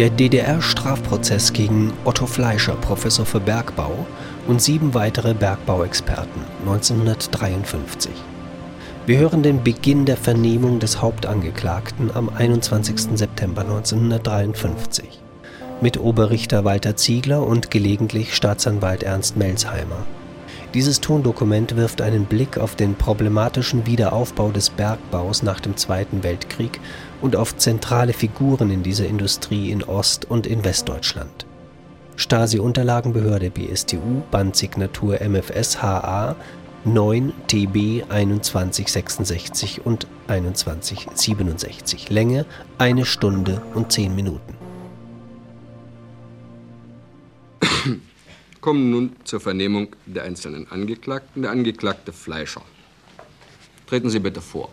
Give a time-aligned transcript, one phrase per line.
[0.00, 4.06] Der DDR-Strafprozess gegen Otto Fleischer, Professor für Bergbau,
[4.48, 8.10] und sieben weitere Bergbauexperten 1953.
[9.04, 13.18] Wir hören den Beginn der Vernehmung des Hauptangeklagten am 21.
[13.18, 15.20] September 1953
[15.82, 20.06] mit Oberrichter Walter Ziegler und gelegentlich Staatsanwalt Ernst Melsheimer.
[20.72, 26.80] Dieses Tondokument wirft einen Blick auf den problematischen Wiederaufbau des Bergbaus nach dem Zweiten Weltkrieg
[27.20, 31.46] und auf zentrale Figuren in dieser Industrie in Ost- und in Westdeutschland.
[32.16, 36.36] Stasi-Unterlagenbehörde BSTU, Bandsignatur MFS HA
[36.84, 42.10] 9 TB 2166 und 2167.
[42.10, 42.46] Länge
[42.78, 44.54] eine Stunde und zehn Minuten.
[48.60, 51.42] kommen nun zur Vernehmung der einzelnen Angeklagten.
[51.42, 52.62] Der Angeklagte Fleischer.
[53.86, 54.70] Treten Sie bitte vor.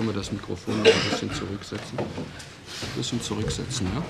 [0.00, 1.98] Können wir das Mikrofon noch ein bisschen zurücksetzen?
[1.98, 4.02] Ein bisschen zurücksetzen, ja?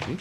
[0.00, 0.16] Okay.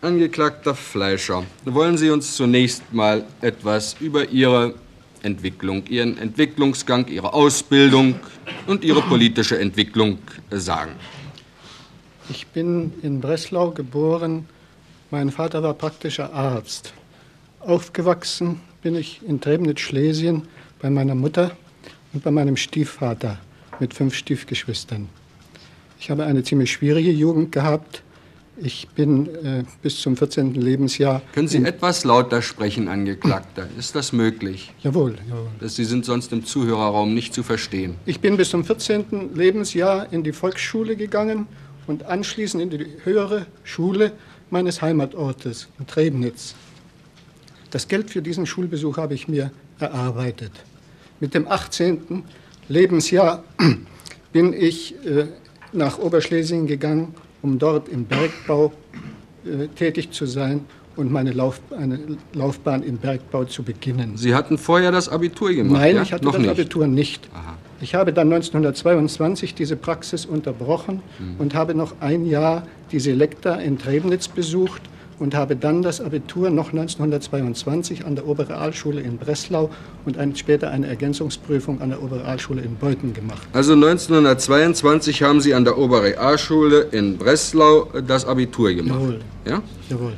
[0.00, 4.72] Angeklagter Fleischer, wollen Sie uns zunächst mal etwas über Ihre
[5.20, 8.18] Entwicklung, ihren Entwicklungsgang, ihre Ausbildung
[8.66, 10.16] und ihre politische Entwicklung
[10.50, 10.92] sagen?
[12.30, 14.46] Ich bin in Breslau geboren.
[15.10, 16.92] Mein Vater war praktischer Arzt.
[17.60, 20.42] Aufgewachsen bin ich in Trebnitz, Schlesien,
[20.80, 21.56] bei meiner Mutter
[22.12, 23.38] und bei meinem Stiefvater
[23.80, 25.08] mit fünf Stiefgeschwistern.
[25.98, 28.02] Ich habe eine ziemlich schwierige Jugend gehabt.
[28.60, 30.54] Ich bin äh, bis zum 14.
[30.54, 31.22] Lebensjahr.
[31.32, 33.68] Können Sie etwas lauter sprechen, Angeklagter?
[33.78, 34.74] Ist das möglich?
[34.82, 35.68] Jawohl, jawohl.
[35.68, 37.94] Sie sind sonst im Zuhörerraum nicht zu verstehen.
[38.04, 39.34] Ich bin bis zum 14.
[39.34, 41.46] Lebensjahr in die Volksschule gegangen
[41.88, 44.12] und anschließend in die höhere Schule
[44.50, 46.54] meines Heimatortes in Trebnitz.
[47.70, 50.52] Das Geld für diesen Schulbesuch habe ich mir erarbeitet.
[51.18, 52.22] Mit dem 18.
[52.68, 53.42] Lebensjahr
[54.32, 55.26] bin ich äh,
[55.72, 58.72] nach Oberschlesien gegangen um dort im Bergbau
[59.44, 60.64] äh, tätig zu sein
[60.96, 61.60] und meine Lauf,
[62.32, 64.16] Laufbahn im Bergbau zu beginnen.
[64.16, 65.80] Sie hatten vorher das Abitur gemacht?
[65.80, 66.02] Nein, ja?
[66.02, 66.50] ich hatte Noch das nicht.
[66.50, 67.28] Abitur nicht.
[67.32, 67.56] Aha.
[67.80, 71.36] Ich habe dann 1922 diese Praxis unterbrochen Mhm.
[71.38, 74.82] und habe noch ein Jahr die Selekta in Trebnitz besucht
[75.20, 79.70] und habe dann das Abitur noch 1922 an der Oberrealschule in Breslau
[80.04, 83.42] und ein, später eine Ergänzungsprüfung an der Oberrealschule in Beuthen gemacht.
[83.52, 89.00] Also 1922 haben Sie an der Oberrealschule in Breslau das Abitur gemacht.
[89.00, 89.20] Jawohl.
[89.44, 89.62] Ja?
[89.88, 90.12] Jawohl.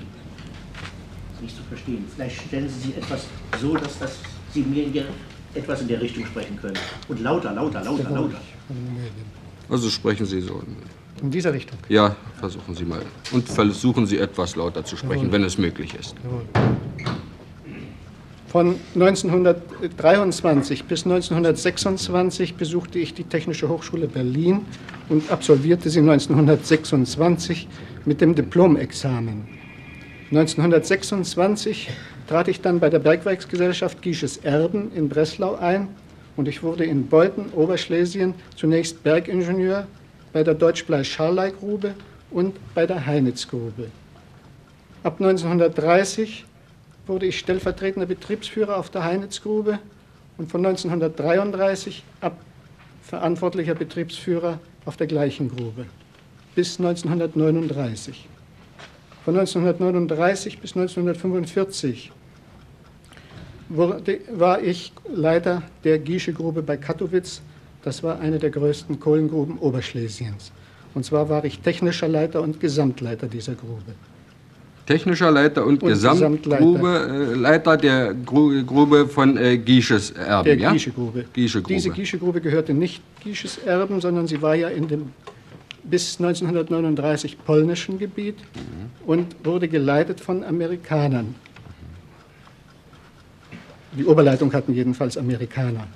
[1.43, 2.05] nicht zu verstehen.
[2.15, 3.27] Vielleicht stellen Sie sich etwas
[3.61, 4.19] so, dass das
[4.53, 5.05] Sie mir der,
[5.55, 6.79] etwas in der Richtung sprechen können.
[7.09, 8.17] Und lauter, lauter, lauter, Jawohl.
[8.17, 8.41] lauter.
[9.69, 10.63] Also sprechen Sie so.
[11.23, 11.79] In dieser Richtung.
[11.89, 13.03] Ja, versuchen Sie mal.
[13.33, 15.33] Und versuchen Sie etwas lauter zu sprechen, Jawohl.
[15.33, 16.15] wenn es möglich ist.
[18.49, 24.63] Von 1923 bis 1926 besuchte ich die Technische Hochschule Berlin
[25.09, 27.69] und absolvierte sie 1926
[28.07, 29.47] mit dem Diplomexamen.
[30.33, 31.91] 1926
[32.31, 35.89] trat ich dann bei der Bergwerksgesellschaft Giesches Erben in Breslau ein
[36.37, 39.89] und ich wurde in Beuthen, Oberschlesien, zunächst Bergingenieur
[40.33, 41.93] bei der Deutschblei-Scharlei-Grube
[42.31, 43.91] und bei der Heinitz-Grube.
[45.03, 46.45] Ab 1930
[47.09, 49.81] wurde ich stellvertretender Betriebsführer auf der Heinitz-Grube
[50.39, 52.39] und von 1933 ab
[53.03, 55.87] verantwortlicher Betriebsführer auf der gleichen Grube
[56.55, 58.29] bis 1939.
[59.25, 62.13] Von 1939 bis 1945
[63.71, 67.41] wurde, war ich Leiter der Giesche Grube bei Katowice.
[67.83, 70.53] Das war eine der größten Kohlengruben Oberschlesiens.
[70.95, 73.95] Und zwar war ich technischer Leiter und Gesamtleiter dieser Grube.
[74.87, 80.59] Technischer Leiter und, Und Gesamtgrube, äh, Leiter der Gru Grube von äh, Giesches Erben, Der
[80.59, 80.73] ja?
[80.73, 81.27] Giesche Grube.
[81.33, 81.63] Giesche.
[81.63, 85.13] Diese Giesche Grube gehörte nicht Giesches Erben, sondern sie war ja in dem
[85.85, 88.37] bis 1939 polnischen Gebiet
[89.07, 91.35] und wurde geleitet von Amerikanern.
[93.93, 95.87] Die Oberleitung hatten jedenfalls Amerikaner.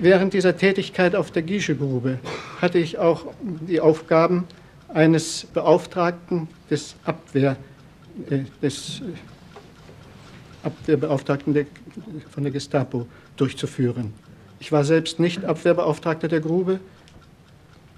[0.00, 2.18] Während dieser Tätigkeit auf der Giesche-Grube
[2.60, 4.44] hatte ich auch die Aufgaben
[4.88, 7.56] eines Beauftragten des Abwehr,
[8.30, 11.66] äh, des äh, Abwehrbeauftragten der,
[12.30, 13.06] von der Gestapo
[13.36, 14.12] durchzuführen.
[14.60, 16.80] Ich war selbst nicht Abwehrbeauftragter der Grube,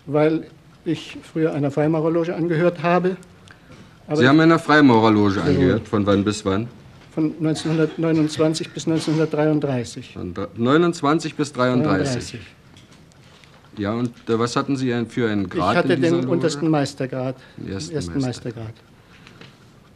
[0.06, 0.46] weil
[0.84, 3.16] ich früher einer Freimaurerloge angehört habe.
[4.14, 5.86] Sie haben einer Freimaurerloge angehört.
[5.86, 6.68] Von wann bis wann?
[7.12, 10.12] Von 1929 bis 1933.
[10.14, 12.40] Von dr- 29 bis 33.
[12.40, 12.40] 33.
[13.78, 16.32] Ja, und äh, was hatten Sie für einen Grad Ich hatte in dieser den Loge?
[16.32, 18.74] untersten Meistergrad, Den ersten ersten Meistergrad.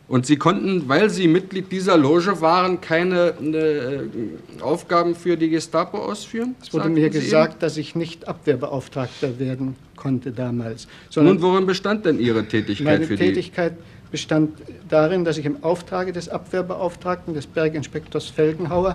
[0.06, 5.99] Und Sie konnten, weil Sie Mitglied dieser Loge waren, keine äh, Aufgaben für die Gestapo
[5.99, 6.55] ausführen?
[6.62, 10.87] Es wurde mir gesagt, dass ich nicht Abwehrbeauftragter werden konnte damals.
[11.16, 13.75] Nun, worin bestand denn Ihre Tätigkeit meine für Tätigkeit
[14.14, 18.94] bestand darin, dass ich im Auftrage des Abwehrbeauftragten, des Berginspektors Felgenhauer,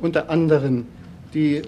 [0.00, 0.86] unter anderem
[1.34, 1.62] die äh,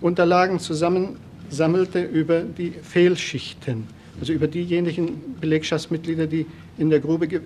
[0.00, 3.88] Unterlagen zusammensammelte über die Fehlschichten,
[4.20, 6.46] also über diejenigen Belegschaftsmitglieder, die
[6.78, 7.40] in der Grube äh,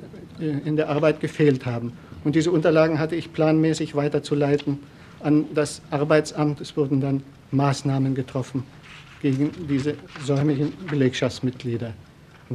[0.67, 1.95] in der Arbeit gefehlt haben.
[2.23, 4.81] Und diese Unterlagen hatte ich planmäßig weiterzuleiten
[5.21, 6.61] an das Arbeitsamt.
[6.61, 7.23] Es wurden dann
[7.53, 8.65] Maßnahmen getroffen
[9.23, 11.95] gegen diese säumlichen Belegschaftsmitglieder.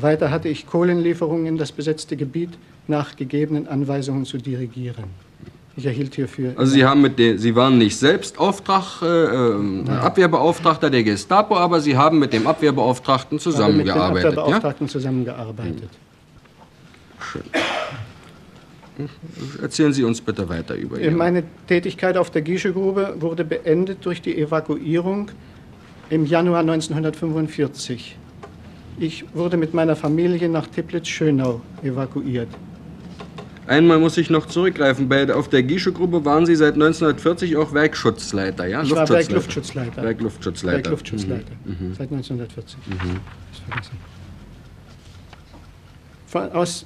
[0.01, 2.51] Weiter hatte ich Kohlenlieferungen in das besetzte Gebiet
[2.87, 5.05] nach gegebenen Anweisungen zu dirigieren.
[5.75, 6.53] Ich erhielt hierfür.
[6.57, 11.55] Also Sie, haben mit den, Sie waren nicht selbst Auftrag, äh, äh Abwehrbeauftragter der Gestapo,
[11.55, 14.13] aber Sie haben mit dem Abwehrbeauftragten zusammengearbeitet.
[14.13, 14.91] Mit dem Abwehrbeauftragten ja?
[14.91, 15.89] zusammengearbeitet.
[17.19, 17.43] Schön.
[19.61, 21.11] Erzählen Sie uns bitte weiter über Ihre.
[21.11, 25.31] Meine Tätigkeit auf der Gieschegrube wurde beendet durch die Evakuierung
[26.09, 28.17] im Januar 1945.
[28.99, 32.49] Ich wurde mit meiner Familie nach Teplitz-Schönau evakuiert.
[33.65, 35.07] Einmal muss ich noch zurückgreifen.
[35.07, 38.81] Bei, auf der Gieschegrube waren Sie seit 1940 auch Werkschutzleiter, ja?
[38.81, 40.03] Ich war Werkluftschutzleiter.
[40.03, 40.77] Werkluftschutzleiter.
[40.77, 41.51] Werkluftschutzleiter.
[41.63, 41.87] Mhm.
[41.87, 41.93] mhm.
[41.93, 42.77] Seit 1940.
[42.87, 43.19] Mhm.
[46.25, 46.85] Von, aus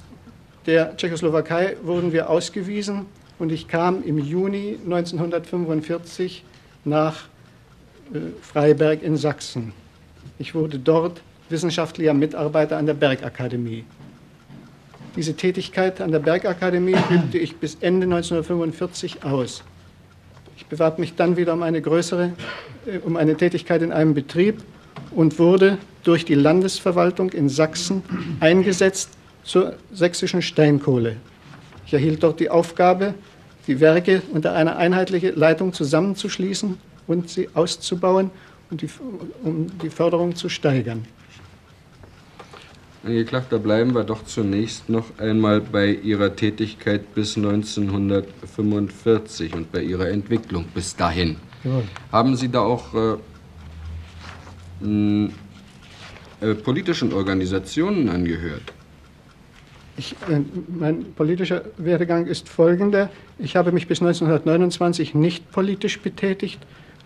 [0.66, 3.06] der Tschechoslowakei wurden wir ausgewiesen
[3.38, 6.44] und ich kam im Juni 1945
[6.84, 7.24] nach
[8.12, 9.72] äh, Freiberg in Sachsen.
[10.38, 11.22] Ich wurde dort
[11.54, 13.84] wissenschaftlicher Mitarbeiter an der Bergakademie.
[15.14, 19.62] Diese Tätigkeit an der Bergakademie übte ich bis Ende 1945 aus.
[20.56, 22.32] Ich bewarb mich dann wieder um eine größere,
[22.86, 24.62] äh, um eine Tätigkeit in einem Betrieb
[25.12, 28.02] und wurde durch die Landesverwaltung in Sachsen
[28.40, 29.10] eingesetzt
[29.44, 31.16] zur sächsischen Steinkohle.
[31.86, 33.14] Ich erhielt dort die Aufgabe,
[33.68, 38.30] die Werke unter eine einheitliche Leitung zusammenzuschließen und sie auszubauen,
[38.70, 38.88] und die,
[39.42, 41.04] um die Förderung zu steigern.
[43.04, 50.08] Angeklagter, bleiben wir doch zunächst noch einmal bei Ihrer Tätigkeit bis 1945 und bei Ihrer
[50.08, 51.36] Entwicklung bis dahin.
[51.64, 51.82] Jawohl.
[52.10, 53.16] Haben Sie da auch äh,
[56.40, 58.72] äh, politischen Organisationen angehört?
[59.96, 63.10] Ich, äh, mein politischer Werdegang ist folgender.
[63.38, 66.58] Ich habe mich bis 1929 nicht politisch betätigt.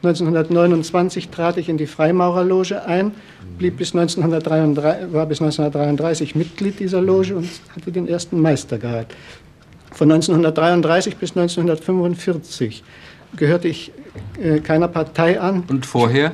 [0.03, 3.13] 1929 trat ich in die Freimaurerloge ein,
[3.59, 9.07] blieb bis 1933, war bis 1933 Mitglied dieser Loge und hatte den ersten Meistergrad.
[9.93, 12.85] Von 1933 bis 1945
[13.37, 13.91] gehörte ich
[14.41, 15.65] äh, keiner Partei an.
[15.69, 16.33] Und vorher?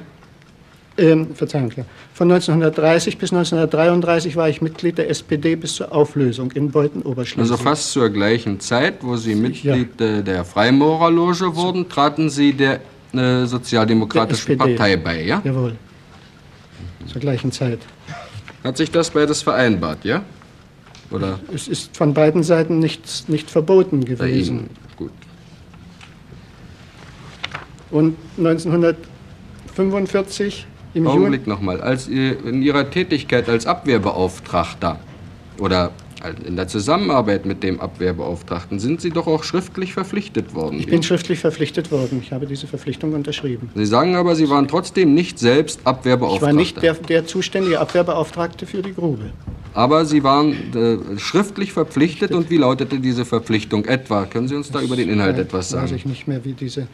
[0.96, 1.84] Ähm, Verzeihung, ja.
[2.12, 7.40] Von 1930 bis 1933 war ich Mitglied der SPD bis zur Auflösung in Beuthen-Oberschlesien.
[7.40, 10.22] Also fast zur gleichen Zeit, wo Sie Mitglied ja.
[10.22, 12.80] der Freimaurerloge wurden, traten Sie der
[13.18, 15.40] äh, Sozialdemokratischen Partei bei, ja?
[15.44, 15.76] Jawohl.
[17.06, 17.78] Zur gleichen Zeit.
[18.62, 20.22] Hat sich das beides vereinbart, ja?
[21.10, 21.40] Oder?
[21.52, 24.70] Es ist von beiden Seiten nichts, nicht verboten gewesen.
[24.96, 25.10] Gut.
[27.90, 31.80] Und 1945 im Augenblick nochmal.
[31.80, 34.98] Als in Ihrer Tätigkeit als Abwehrbeauftragter
[35.58, 35.92] oder
[36.46, 40.78] in der Zusammenarbeit mit dem Abwehrbeauftragten sind Sie doch auch schriftlich verpflichtet worden.
[40.78, 42.20] Ich bin schriftlich verpflichtet worden.
[42.22, 43.70] Ich habe diese Verpflichtung unterschrieben.
[43.74, 46.46] Sie sagen aber, Sie waren trotzdem nicht selbst Abwehrbeauftragter.
[46.46, 49.32] Ich war nicht der, der zuständige Abwehrbeauftragte für die Grube.
[49.74, 54.24] Aber Sie waren äh, schriftlich verpflichtet und wie lautete diese Verpflichtung etwa?
[54.24, 55.84] Können Sie uns da über den Inhalt etwas sagen?
[55.84, 56.86] Weiß ich nicht mehr, wie diese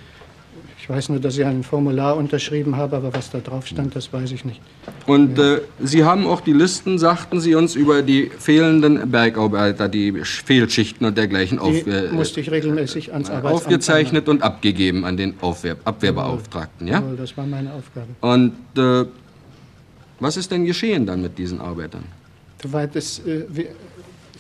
[0.89, 4.33] weiß nur, dass ich ein Formular unterschrieben habe, aber was da drauf stand, das weiß
[4.33, 4.61] ich nicht.
[5.07, 10.13] Und äh, Sie haben auch die Listen, sagten Sie uns, über die fehlenden Bergarbeiter, die
[10.23, 15.17] Fehlschichten und dergleichen die auf, äh, musste ich regelmäßig ans Arbeitsamt aufgezeichnet und abgegeben an
[15.17, 17.01] den Aufwehr Abwehrbeauftragten, ja?
[17.01, 18.09] Jawohl, das war meine Aufgabe.
[18.21, 19.07] Und äh,
[20.21, 22.05] was ist denn geschehen dann mit diesen Arbeitern?
[22.63, 23.45] Soweit es äh,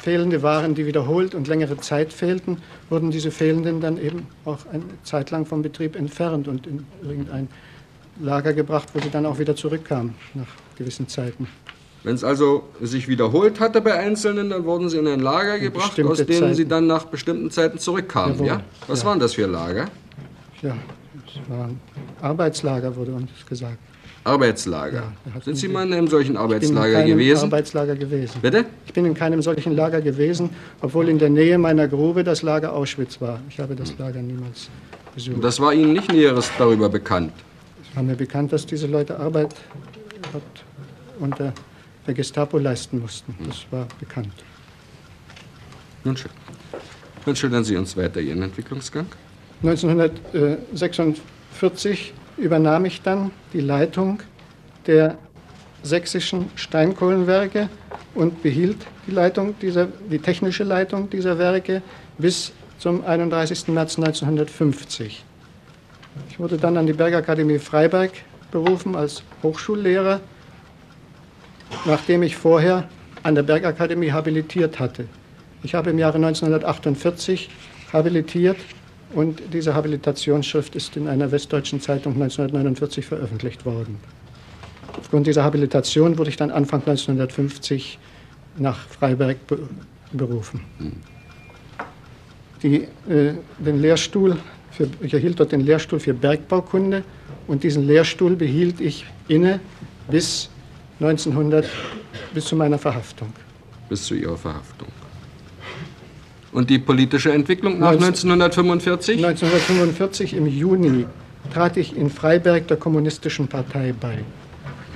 [0.00, 4.84] fehlende Waren, die wiederholt und längere Zeit fehlten, wurden diese fehlenden dann eben auch eine
[5.02, 7.48] Zeit lang vom Betrieb entfernt und in irgendein
[8.18, 11.48] Lager gebracht, wo sie dann auch wieder zurückkamen nach gewissen Zeiten.
[12.02, 15.64] Wenn es also sich wiederholt hatte bei Einzelnen, dann wurden sie in ein Lager in
[15.64, 16.54] gebracht, aus denen Zeiten.
[16.54, 18.42] sie dann nach bestimmten Zeiten zurückkamen.
[18.44, 18.62] Ja?
[18.86, 19.08] Was ja.
[19.08, 19.86] waren das für Lager?
[20.62, 20.76] Ja,
[21.26, 21.78] es waren
[22.22, 23.78] Arbeitslager, wurde uns gesagt.
[24.24, 25.12] Arbeitslager.
[25.34, 27.44] Ja, Sind Sie mal in einem solchen Arbeitslager ich bin in gewesen?
[27.44, 28.38] Arbeitslager gewesen.
[28.42, 28.66] Bitte?
[28.86, 30.50] Ich bin in keinem solchen Lager gewesen,
[30.82, 33.40] obwohl in der Nähe meiner Grube das Lager Auschwitz war.
[33.48, 34.68] Ich habe das Lager niemals
[35.14, 35.36] besucht.
[35.36, 37.32] Und das war Ihnen nicht Näheres darüber bekannt?
[37.88, 39.54] Es war mir bekannt, dass diese Leute Arbeit
[41.18, 41.54] unter
[42.06, 43.34] der Gestapo leisten mussten.
[43.46, 44.32] Das war bekannt.
[46.04, 46.30] Nun schön.
[47.24, 49.06] Dann schildern Sie uns weiter Ihren Entwicklungsgang.
[49.62, 54.20] 1946 übernahm ich dann die Leitung
[54.86, 55.18] der
[55.82, 57.68] sächsischen Steinkohlenwerke
[58.14, 61.82] und behielt die, Leitung dieser, die technische Leitung dieser Werke
[62.18, 63.68] bis zum 31.
[63.68, 65.24] März 1950.
[66.28, 68.10] Ich wurde dann an die Bergakademie Freiberg
[68.50, 70.20] berufen als Hochschullehrer,
[71.84, 72.88] nachdem ich vorher
[73.22, 75.06] an der Bergakademie habilitiert hatte.
[75.62, 77.50] Ich habe im Jahre 1948
[77.92, 78.56] habilitiert
[79.14, 83.98] und diese Habilitationsschrift ist in einer westdeutschen Zeitung 1949 veröffentlicht worden.
[84.98, 87.98] Aufgrund dieser Habilitation wurde ich dann Anfang 1950
[88.58, 89.38] nach Freiberg
[90.12, 90.60] berufen.
[92.62, 94.36] Die, äh, den Lehrstuhl
[94.70, 97.02] für, ich erhielt dort den Lehrstuhl für Bergbaukunde
[97.46, 99.60] und diesen Lehrstuhl behielt ich inne
[100.10, 100.50] bis
[101.00, 101.66] 1900,
[102.34, 103.32] bis zu meiner Verhaftung.
[103.88, 104.88] Bis zu Ihrer Verhaftung.
[106.52, 109.24] Und die politische Entwicklung nach 1945?
[109.24, 111.06] 1945 im Juni
[111.52, 114.18] trat ich in Freiberg der Kommunistischen Partei bei.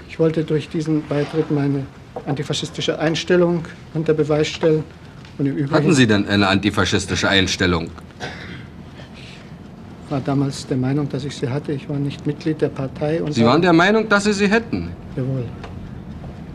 [0.09, 1.87] Ich wollte durch diesen Beitritt meine
[2.27, 4.85] antifaschistische Einstellung unter Beweis stellen.
[5.39, 7.91] Und im Übrigen Hatten Sie denn eine antifaschistische Einstellung?
[9.17, 11.73] Ich war damals der Meinung, dass ich sie hatte.
[11.73, 13.21] Ich war nicht Mitglied der Partei.
[13.31, 14.91] Sie waren der Meinung, dass Sie sie hätten?
[15.17, 15.45] Jawohl.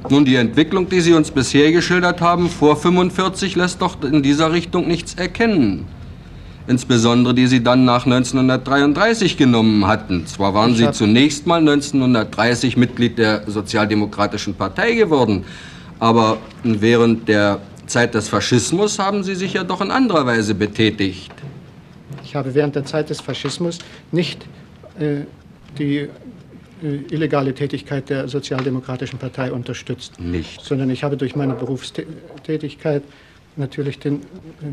[0.10, 4.52] Nun, die Entwicklung, die Sie uns bisher geschildert haben, vor 45, lässt doch in dieser
[4.52, 5.86] Richtung nichts erkennen.
[6.68, 10.26] Insbesondere die Sie dann nach 1933 genommen hatten.
[10.26, 15.46] Zwar waren Sie zunächst mal 1930 Mitglied der Sozialdemokratischen Partei geworden,
[16.00, 21.32] aber während der Zeit des Faschismus haben Sie sich ja doch in anderer Weise betätigt.
[22.24, 23.80] Ich habe während der Zeit des Faschismus
[24.12, 24.46] nicht
[25.00, 25.22] äh,
[25.78, 26.10] die
[26.82, 30.20] illegale Tätigkeit der Sozialdemokratischen Partei unterstützt.
[30.20, 30.62] Nicht.
[30.62, 33.04] Sondern ich habe durch meine Berufstätigkeit
[33.56, 34.20] natürlich den äh,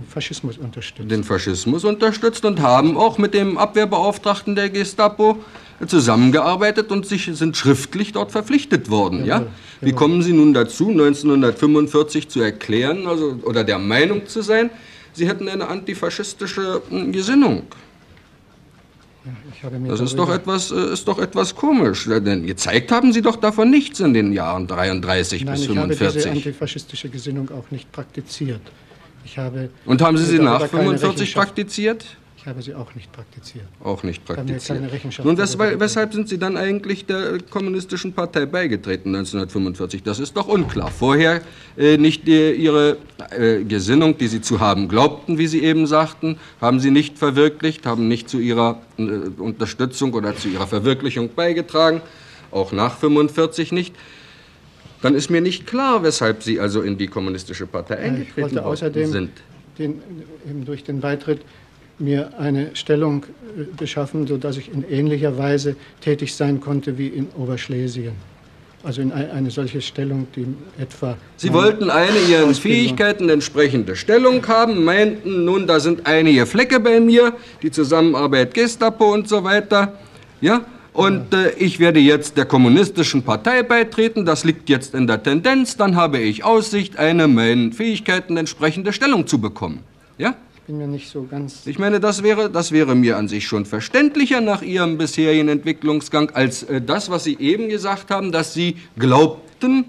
[0.09, 1.11] Faschismus unterstützt.
[1.11, 5.39] Den Faschismus unterstützt und haben auch mit dem Abwehrbeauftragten der Gestapo
[5.87, 9.27] zusammengearbeitet und sich, sind schriftlich dort verpflichtet worden.
[9.27, 9.53] Jawohl, ja?
[9.83, 14.71] Wie kommen Sie nun dazu, 1945 zu erklären also, oder der Meinung zu sein,
[15.13, 17.63] Sie hätten eine antifaschistische hm, Gesinnung?
[19.89, 22.07] Das ist doch, etwas, äh, ist doch etwas komisch.
[22.09, 25.99] Denn gezeigt haben Sie doch davon nichts in den Jahren 33 Nein, bis 45.
[25.99, 28.61] Ich habe diese antifaschistische Gesinnung auch nicht praktiziert.
[29.25, 32.05] Ich habe Und haben Sie sie nach 45 praktiziert?
[32.47, 33.65] Ich habe sie auch nicht praktiziert.
[33.83, 35.25] Auch nicht praktiziert.
[35.25, 40.05] Nun, das, weshalb sind Sie dann eigentlich der Kommunistischen Partei beigetreten 1945?
[40.05, 40.93] Das ist doch unklar.
[40.93, 41.41] Vorher
[41.77, 42.99] äh, nicht die, Ihre
[43.37, 47.85] äh, Gesinnung, die Sie zu haben glaubten, wie Sie eben sagten, haben Sie nicht verwirklicht,
[47.85, 52.01] haben nicht zu Ihrer äh, Unterstützung oder zu Ihrer Verwirklichung beigetragen,
[52.53, 53.93] auch nach 45 nicht.
[55.03, 58.65] Dann ist mir nicht klar, weshalb Sie also in die Kommunistische Partei eingetreten ich wollte
[58.65, 59.31] außerdem sind.
[59.81, 60.01] Den,
[60.49, 61.41] eben durch den Beitritt
[61.99, 67.29] mir eine Stellung äh, beschaffen, sodass ich in ähnlicher Weise tätig sein konnte wie in
[67.37, 68.13] Oberschlesien.
[68.83, 70.47] Also in eine solche Stellung, die
[70.81, 71.17] etwa.
[71.37, 77.01] Sie wollten eine Ihren Fähigkeiten entsprechende Stellung haben, meinten, nun, da sind einige Flecke bei
[77.01, 79.95] mir, die Zusammenarbeit Gestapo und so weiter.
[80.41, 80.65] Ja?
[80.93, 85.77] Und äh, ich werde jetzt der kommunistischen Partei beitreten, das liegt jetzt in der Tendenz,
[85.77, 89.81] dann habe ich Aussicht, eine meinen Fähigkeiten entsprechende Stellung zu bekommen.
[90.17, 90.37] Ja?
[90.67, 91.67] Bin mir nicht so ganz.
[91.67, 96.31] Ich meine, das wäre, das wäre mir an sich schon verständlicher nach Ihrem bisherigen Entwicklungsgang
[96.31, 99.85] als äh, das, was Sie eben gesagt haben, dass Sie glaubten,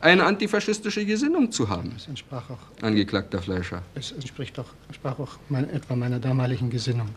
[0.00, 1.92] eine antifaschistische Gesinnung zu haben.
[1.96, 2.82] Es entsprach auch.
[2.82, 3.82] Angeklagter Fleischer.
[3.94, 7.08] Es entspricht auch, entsprach auch mein, etwa meiner damaligen Gesinnung.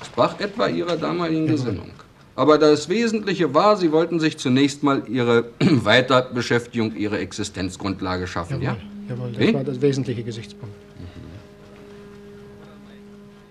[0.00, 1.56] Es sprach etwa Ihrer damaligen Jawohl.
[1.56, 1.90] Gesinnung.
[2.36, 8.78] Aber das Wesentliche war, Sie wollten sich zunächst mal Ihre Weiterbeschäftigung, Ihre Existenzgrundlage schaffen, Jawohl.
[9.08, 9.14] ja?
[9.14, 9.54] Jawohl, das Wie?
[9.54, 10.74] war das wesentliche Gesichtspunkt.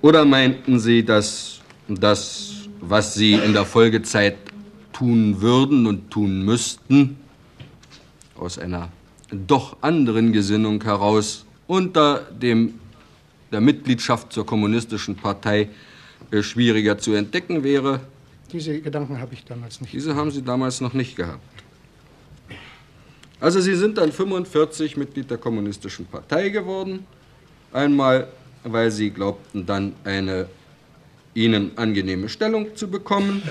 [0.04, 4.36] Oder meinten Sie, dass das, was Sie in der Folgezeit
[4.92, 7.16] tun würden und tun müssten,
[8.36, 8.90] aus einer
[9.32, 12.82] doch anderen Gesinnung heraus unter dem,
[13.54, 15.70] der Mitgliedschaft zur Kommunistischen Partei
[16.32, 18.02] äh, schwieriger zu entdecken wäre?
[18.52, 19.94] Diese Gedanken habe ich damals nicht.
[19.94, 21.64] Diese haben Sie damals noch nicht gehabt.
[23.40, 27.06] Also Sie sind dann 45 Mitglied der Kommunistischen Partei geworden.
[27.72, 28.28] Einmal
[28.63, 30.48] weil sie glaubten, dann eine
[31.34, 33.41] ihnen angenehme Stellung zu bekommen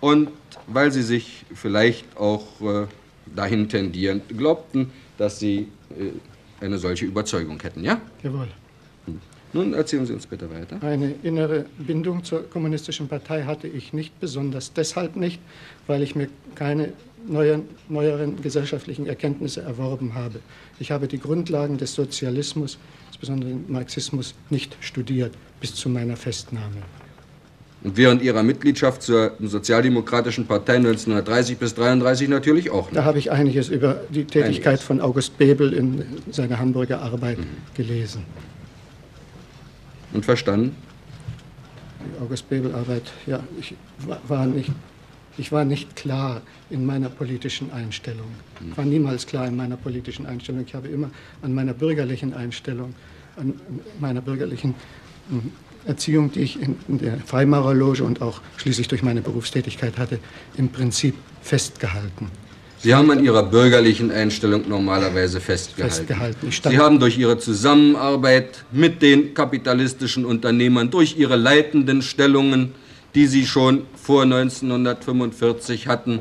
[0.00, 0.30] und
[0.66, 2.86] weil sie sich vielleicht auch äh,
[3.34, 8.00] dahin tendierend glaubten, dass sie äh, eine solche Überzeugung hätten, ja?
[8.22, 8.48] Jawohl.
[9.52, 10.82] Nun erzählen Sie uns bitte weiter.
[10.82, 15.40] Eine innere Bindung zur kommunistischen Partei hatte ich nicht, besonders deshalb nicht,
[15.86, 16.92] weil ich mir keine
[17.26, 20.40] neuen, neueren gesellschaftlichen Erkenntnisse erworben habe.
[20.78, 22.78] Ich habe die Grundlagen des Sozialismus,
[23.16, 26.76] insbesondere den Marxismus, nicht studiert bis zu meiner Festnahme.
[27.82, 32.96] Und während Ihrer Mitgliedschaft zur Sozialdemokratischen Partei 1930 bis 1933 natürlich auch nicht.
[32.96, 34.84] Da habe ich einiges über die Tätigkeit Einiges.
[34.84, 37.38] von August Bebel in seiner Hamburger Arbeit
[37.74, 38.24] gelesen.
[40.12, 40.74] Und verstanden?
[42.18, 43.74] Die August Bebel Arbeit, ja, ich
[44.06, 44.70] wa- war nicht,
[45.38, 48.26] ich war nicht klar in meiner politischen Einstellung.
[48.70, 50.64] Ich war niemals klar in meiner politischen Einstellung.
[50.66, 51.10] Ich habe immer
[51.42, 52.94] an meiner bürgerlichen Einstellung,
[53.36, 53.54] an
[54.00, 54.74] meiner bürgerlichen
[55.28, 55.38] mm,
[55.86, 60.18] Erziehung, die ich in, in der Freimaurerloge und auch schließlich durch meine Berufstätigkeit hatte,
[60.56, 62.30] im Prinzip festgehalten.
[62.78, 65.94] Sie haben an Ihrer bürgerlichen Einstellung normalerweise festgehalten.
[65.94, 66.50] Festgehalten.
[66.50, 72.74] Sie haben durch Ihre Zusammenarbeit mit den kapitalistischen Unternehmern, durch Ihre leitenden Stellungen,
[73.16, 76.20] die Sie schon vor 1945 hatten,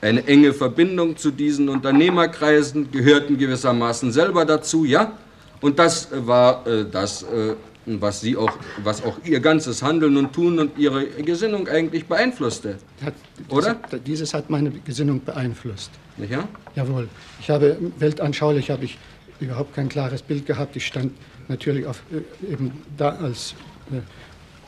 [0.00, 5.12] eine enge Verbindung zu diesen Unternehmerkreisen, gehörten gewissermaßen selber dazu, ja?
[5.60, 7.54] Und das war äh, das, äh,
[7.84, 12.78] was Sie auch, was auch Ihr ganzes Handeln und Tun und Ihre Gesinnung eigentlich beeinflusste,
[13.04, 13.14] Hat,
[13.50, 13.74] Oder?
[13.74, 15.90] Dieses, dieses hat meine Gesinnung beeinflusst.
[16.16, 16.48] nicht ja?
[16.74, 17.08] Jawohl.
[17.40, 18.96] Ich habe weltanschaulich habe ich
[19.38, 20.76] überhaupt kein klares Bild gehabt.
[20.76, 21.12] Ich stand
[21.48, 23.54] natürlich auf, äh, eben da als
[23.92, 24.00] äh,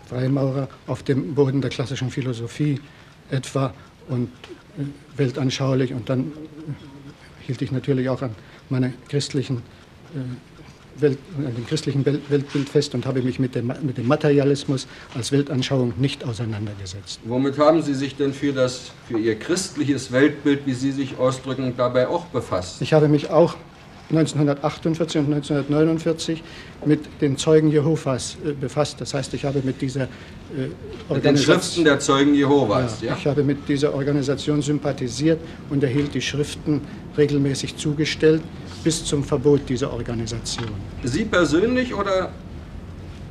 [0.08, 2.80] Freimaurer auf dem Boden der klassischen Philosophie
[3.30, 3.74] etwa
[4.08, 4.28] und
[4.78, 4.84] äh,
[5.16, 8.34] weltanschaulich und dann äh, hielt ich natürlich auch an
[8.70, 9.58] meiner christlichen
[10.14, 14.08] äh, Welt, an dem christlichen Wel- Weltbild fest und habe mich mit dem, mit dem
[14.08, 17.20] Materialismus als Weltanschauung nicht auseinandergesetzt.
[17.24, 21.74] Womit haben Sie sich denn für, das, für Ihr christliches Weltbild, wie Sie sich ausdrücken,
[21.76, 22.82] dabei auch befasst?
[22.82, 23.54] Ich habe mich auch
[24.10, 26.42] 1948 und 1949
[26.86, 29.00] mit den Zeugen Jehovas äh, befasst.
[29.00, 30.72] Das heißt, ich habe mit dieser äh, Mit den
[31.10, 33.16] Organisation, Schriften der Zeugen Jehovas, ja?
[33.18, 35.38] ich habe mit dieser Organisation sympathisiert
[35.68, 36.80] und erhielt die Schriften
[37.18, 38.42] regelmäßig zugestellt
[38.82, 40.68] bis zum Verbot dieser Organisation.
[41.04, 42.32] Sie persönlich oder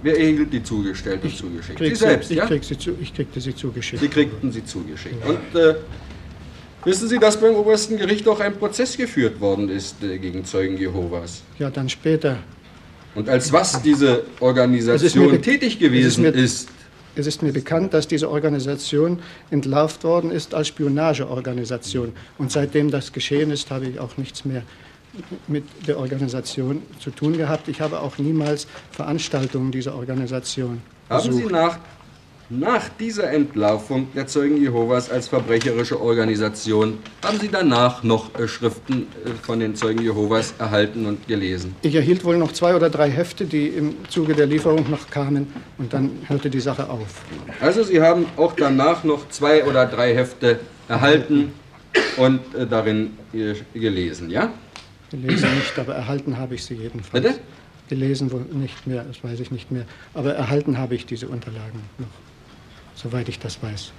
[0.03, 1.79] wer erhielt die zugestellt und zugeschickt?
[1.79, 2.45] Sie selbst, ich, ja?
[2.45, 4.01] krieg sie zu, ich kriegte sie zugeschickt.
[4.01, 5.25] Sie kriegten sie zugeschickt.
[5.25, 5.75] Und äh,
[6.87, 10.77] wissen Sie, dass beim obersten Gericht auch ein Prozess geführt worden ist äh, gegen Zeugen
[10.77, 11.41] Jehovas?
[11.59, 12.37] Ja, dann später.
[13.13, 16.69] Und als was diese Es ist Organisation tätig es gewesen ist mir- ist?
[17.19, 19.19] Es ist mir bekannt, dass diese Organisation
[19.49, 22.13] entlarvt worden ist als Spionageorganisation.
[22.37, 24.61] Und seitdem das geschehen ist, habe ich auch nichts mehr
[25.47, 27.67] mit der Organisation zu tun gehabt.
[27.69, 31.51] Ich habe auch niemals Veranstaltungen dieser Organisation Haben Sie besucht.
[31.51, 31.79] nach,
[32.49, 39.07] nach dieser Entlarvung der Zeugen Jehovas als verbrecherische Organisation, haben Sie danach noch äh, Schriften
[39.25, 41.75] äh, von den Zeugen Jehovas erhalten und gelesen?
[41.81, 45.47] Ich erhielt wohl noch zwei oder drei Hefte, die im Zuge der Lieferung noch kamen.
[45.77, 47.21] Und dann hörte die Sache auf.
[47.59, 51.51] Also Sie haben auch danach noch zwei oder drei Hefte erhalten
[52.15, 53.11] und äh, darin
[53.73, 54.51] gelesen, ja?
[55.11, 57.23] Gelesen nicht, aber erhalten habe ich sie jedenfalls.
[57.23, 57.39] Bitte?
[57.87, 59.85] Gelesen wohl nicht mehr, das weiß ich nicht mehr.
[60.13, 62.07] Aber erhalten habe ich diese Unterlagen noch,
[62.97, 63.91] soweit ich das weiß.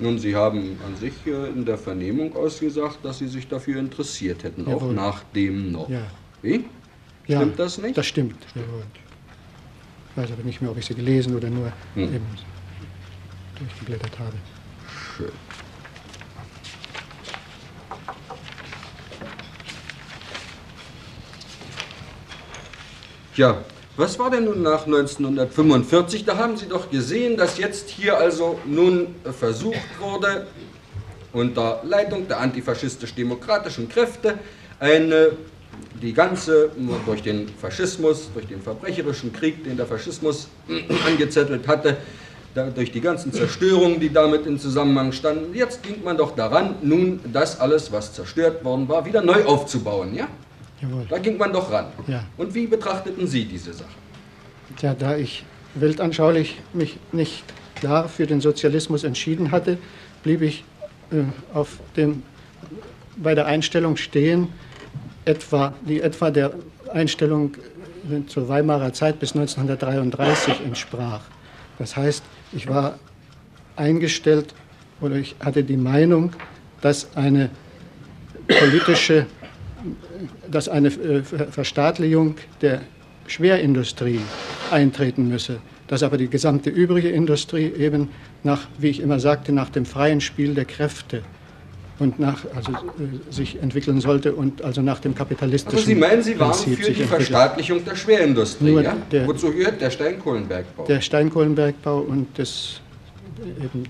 [0.00, 4.62] Nun, Sie haben an sich in der Vernehmung ausgesagt, dass Sie sich dafür interessiert hätten,
[4.66, 4.94] auch Jawohl.
[4.94, 5.88] nach dem noch.
[5.88, 6.02] Ja.
[6.42, 6.64] Wie?
[7.26, 7.96] Ja, Stimmt das nicht?
[7.98, 8.84] Das stimmt, jawohl.
[10.12, 12.14] Ich weiß aber nicht mehr, ob ich sie gelesen oder nur Hm.
[12.14, 12.26] eben
[13.58, 14.32] durchgeblättert habe.
[15.16, 15.32] Schön.
[23.36, 23.64] Ja,
[23.98, 26.24] was war denn nun nach 1945?
[26.24, 30.46] Da haben Sie doch gesehen, dass jetzt hier also nun versucht wurde,
[31.32, 34.38] unter Leitung der antifaschistisch-demokratischen Kräfte
[34.78, 35.32] eine,
[36.00, 36.70] die ganze,
[37.06, 40.48] durch den Faschismus, durch den verbrecherischen Krieg, den der Faschismus
[41.06, 41.96] angezettelt hatte,
[42.76, 45.54] durch die ganzen Zerstörungen, die damit in Zusammenhang standen.
[45.54, 50.14] Jetzt ging man doch daran, nun das alles, was zerstört worden war, wieder neu aufzubauen,
[50.14, 50.28] ja?
[50.80, 51.06] Jawohl.
[51.08, 51.86] Da ging man doch ran.
[52.06, 52.24] Ja.
[52.36, 53.88] Und wie betrachteten Sie diese Sache?
[54.76, 59.78] Tja, da ich weltanschaulich mich nicht klar für den Sozialismus entschieden hatte,
[60.22, 60.64] blieb ich
[61.10, 61.22] äh,
[61.54, 62.22] auf dem,
[63.16, 64.48] bei der Einstellung stehen,
[65.24, 66.52] etwa, die etwa der
[66.92, 67.54] Einstellung
[68.10, 71.22] äh, zur Weimarer Zeit bis 1933 entsprach.
[71.78, 72.98] Das heißt, ich war
[73.76, 74.54] eingestellt
[75.00, 76.32] oder ich hatte die Meinung,
[76.80, 77.50] dass eine
[78.48, 79.26] politische
[80.50, 82.80] dass eine äh, Ver- Verstaatlichung der
[83.26, 84.20] Schwerindustrie
[84.70, 88.08] eintreten müsse, dass aber die gesamte übrige Industrie eben
[88.42, 91.22] nach, wie ich immer sagte, nach dem freien Spiel der Kräfte
[91.98, 96.22] und nach, also, äh, sich entwickeln sollte und also nach dem kapitalistischen Also Sie meinen,
[96.22, 97.02] Sie waren Prinzip für die.
[97.04, 98.96] Verstaatlichung der Schwerindustrie, Nur ja?
[99.10, 100.84] der- Wozu gehört der Steinkohlenbergbau?
[100.86, 102.80] Der Steinkohlenbergbau und das,
[103.58, 103.84] eben,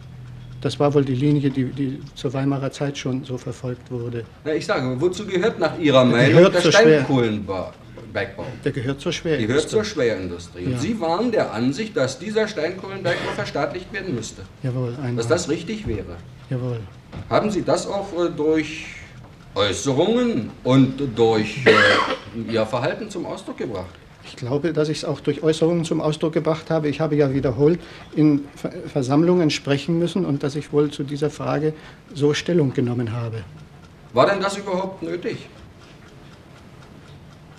[0.60, 4.24] das war wohl die Linie, die, die zur Weimarer Zeit schon so verfolgt wurde.
[4.44, 7.72] Na, ich sage, wozu gehört nach Ihrer Meinung der Steinkohlenbergbau?
[8.64, 9.46] Der gehört zur Schwerindustrie.
[9.46, 10.64] gehört zur Schwerindustrie.
[10.64, 10.78] Und Ja.
[10.78, 14.42] Sie waren der Ansicht, dass dieser Steinkohlenbergbau verstaatlicht werden müsste.
[14.62, 15.16] Jawohl, einmal.
[15.16, 16.16] Dass das richtig wäre.
[16.50, 16.80] Jawohl.
[17.28, 18.86] Haben Sie das auch äh, durch
[19.54, 23.86] Äußerungen und durch äh, Ihr Verhalten zum Ausdruck gebracht?
[24.28, 26.88] Ich glaube, dass ich es auch durch Äußerungen zum Ausdruck gebracht habe.
[26.88, 27.80] Ich habe ja wiederholt
[28.14, 31.72] in Ver- Versammlungen sprechen müssen und dass ich wohl zu dieser Frage
[32.14, 33.42] so Stellung genommen habe.
[34.12, 35.48] War denn das überhaupt nötig?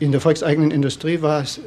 [0.02, 1.60] In der volkseigenen Industrie war es,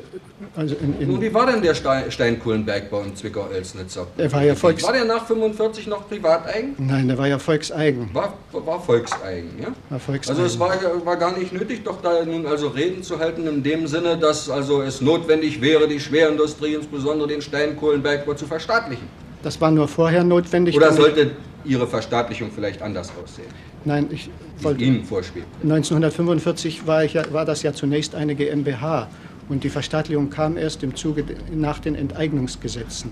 [0.56, 4.06] also in, Nun, in, wie war denn der Stein Steinkohlenbergbau in Zwickau-Elsnitzer?
[4.16, 6.74] Er war ja Volks- War der nach 45 noch privateigen?
[6.78, 8.08] nein, der war ja volkseigen.
[8.14, 9.68] War, war volkseigen, ja?
[9.90, 10.40] War volkseigen.
[10.40, 10.70] Also es war,
[11.04, 14.48] war gar nicht nötig, doch da nun also Reden zu halten in dem Sinne, dass
[14.48, 19.06] also es notwendig wäre, die Schwerindustrie, insbesondere den Steinkohlenbergbau, zu verstaatlichen.
[19.42, 20.74] das war nur vorher notwendig.
[20.74, 21.32] Oder sollte
[21.64, 23.48] Ihre Verstaatlichung vielleicht anders aussehen,
[23.84, 24.84] Nein, ich wollte.
[24.84, 25.46] Ihnen vorschwebt?
[25.62, 29.08] 1945 war, ich ja, war das ja zunächst eine GmbH
[29.48, 33.10] und die Verstaatlichung kam erst im Zuge nach den Enteignungsgesetzen.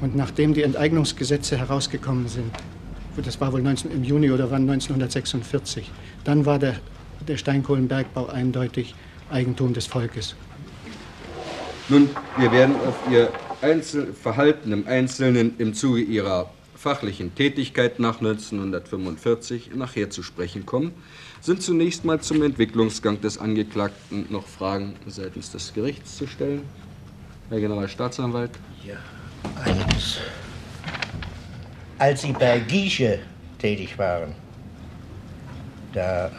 [0.00, 2.52] Und nachdem die Enteignungsgesetze herausgekommen sind,
[3.16, 5.90] das war wohl 19, im Juni oder wann 1946,
[6.22, 6.76] dann war der,
[7.26, 8.94] der Steinkohlenbergbau eindeutig
[9.30, 10.36] Eigentum des Volkes.
[11.88, 13.30] Nun, wir werden auf Ihr
[13.60, 20.92] Einzel Verhalten im Einzelnen im Zuge Ihrer fachlichen Tätigkeit nach 1945 nachher zu sprechen kommen.
[21.40, 26.62] Sind zunächst mal zum Entwicklungsgang des Angeklagten noch Fragen seitens des Gerichts zu stellen?
[27.50, 28.52] Herr Generalstaatsanwalt?
[28.86, 28.96] Ja,
[29.64, 30.18] eines.
[31.98, 33.18] Als Sie bei Giesche
[33.58, 34.34] tätig waren,
[35.92, 36.30] da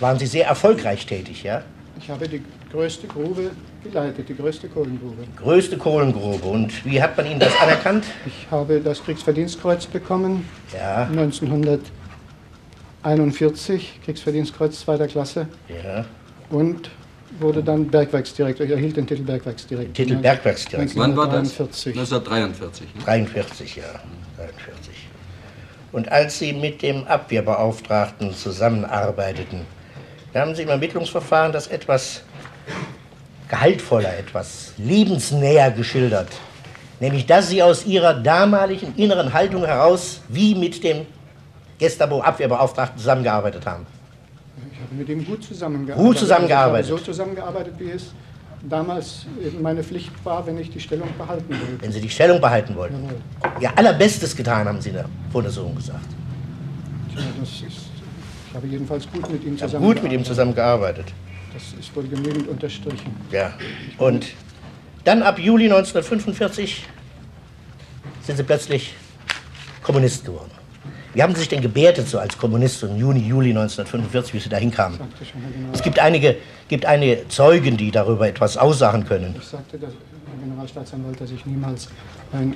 [0.00, 1.62] waren Sie sehr erfolgreich tätig, ja?
[1.98, 5.24] Ich habe die größte Grube geleitet, die größte Kohlengrube.
[5.36, 6.46] Größte Kohlengrube.
[6.46, 8.04] Und wie hat man Ihnen das anerkannt?
[8.26, 15.46] Ich habe das Kriegsverdienstkreuz bekommen Ja, 1941, Kriegsverdienstkreuz zweiter Klasse.
[15.68, 16.04] ja.
[16.50, 16.90] und
[17.40, 18.64] wurde dann Bergwerksdirektor.
[18.66, 19.92] Ich erhielt den Titel Bergwerksdirektor.
[19.94, 21.02] Titel Bergwerksdirektor.
[21.02, 21.60] Wann war das?
[21.60, 21.94] 1943.
[21.94, 22.94] 1943.
[22.94, 23.02] Ne?
[23.04, 23.82] 43, ja.
[24.38, 24.94] 43.
[25.92, 29.60] Und als Sie mit dem Abwehrbeauftragten zusammenarbeiteten,
[30.32, 32.22] da haben Sie im Ermittlungsverfahren das etwas
[33.48, 36.28] gehaltvoller, etwas lebensnäher geschildert.
[37.00, 41.06] Nämlich, dass Sie aus Ihrer damaligen inneren Haltung heraus wie mit dem
[41.78, 43.86] Gestapo-Abwehrbeauftragten zusammengearbeitet haben.
[44.72, 46.06] Ich habe mit ihm gut zusammengearbeitet.
[46.06, 46.90] Gut zusammengearbeitet.
[46.90, 48.12] Also so zusammengearbeitet, wie es
[48.68, 51.80] damals eben meine Pflicht war, wenn ich die Stellung behalten wollte.
[51.82, 52.96] Wenn Sie die Stellung behalten wollten.
[53.04, 53.62] Jawohl.
[53.62, 56.06] Ihr allerbestes getan, haben Sie in der Vorlesung gesagt.
[57.14, 60.02] Tja, das ist, ich habe jedenfalls gut mit ihm zusammengearbeitet.
[60.02, 61.06] gut mit ihm zusammengearbeitet.
[61.52, 63.16] Das ist wohl genügend unterstrichen.
[63.30, 63.52] Ja.
[63.96, 64.26] Und
[65.04, 66.84] dann ab Juli 1945
[68.22, 68.94] sind Sie plötzlich
[69.82, 70.50] Kommunist geworden.
[71.14, 74.48] Wie haben Sie sich denn gebärdet so als Kommunist im Juni, Juli 1945, wie Sie
[74.48, 74.98] da hinkamen?
[74.98, 75.72] General.
[75.72, 76.36] Es gibt einige,
[76.68, 79.34] gibt einige Zeugen, die darüber etwas aussagen können.
[79.38, 81.88] Ich sagte, dass, Herr Generalstaatsanwalt, dass ich niemals
[82.32, 82.54] eine,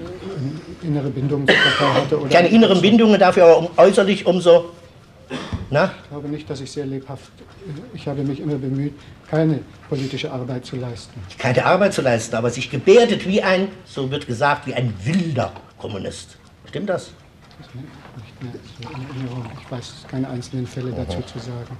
[0.82, 2.20] innere Bindung zur Partei hatte.
[2.20, 4.66] Oder Keine inneren Bindungen, dafür aber äußerlich umso.
[5.72, 5.90] Na?
[6.02, 7.32] Ich glaube nicht, dass ich sehr lebhaft.
[7.94, 8.92] Ich habe mich immer bemüht,
[9.26, 11.18] keine politische Arbeit zu leisten.
[11.38, 15.50] Keine Arbeit zu leisten, aber sich gebärdet wie ein, so wird gesagt, wie ein wilder
[15.78, 16.36] Kommunist.
[16.68, 17.12] Stimmt das?
[17.58, 19.50] Das ist nicht mehr so in Erinnerung.
[19.62, 21.78] Ich weiß keine einzelnen Fälle dazu zu sagen.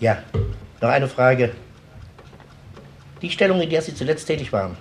[0.00, 0.18] Ja,
[0.80, 1.52] noch eine Frage.
[3.22, 4.76] Die Stellung, in der Sie zuletzt tätig waren,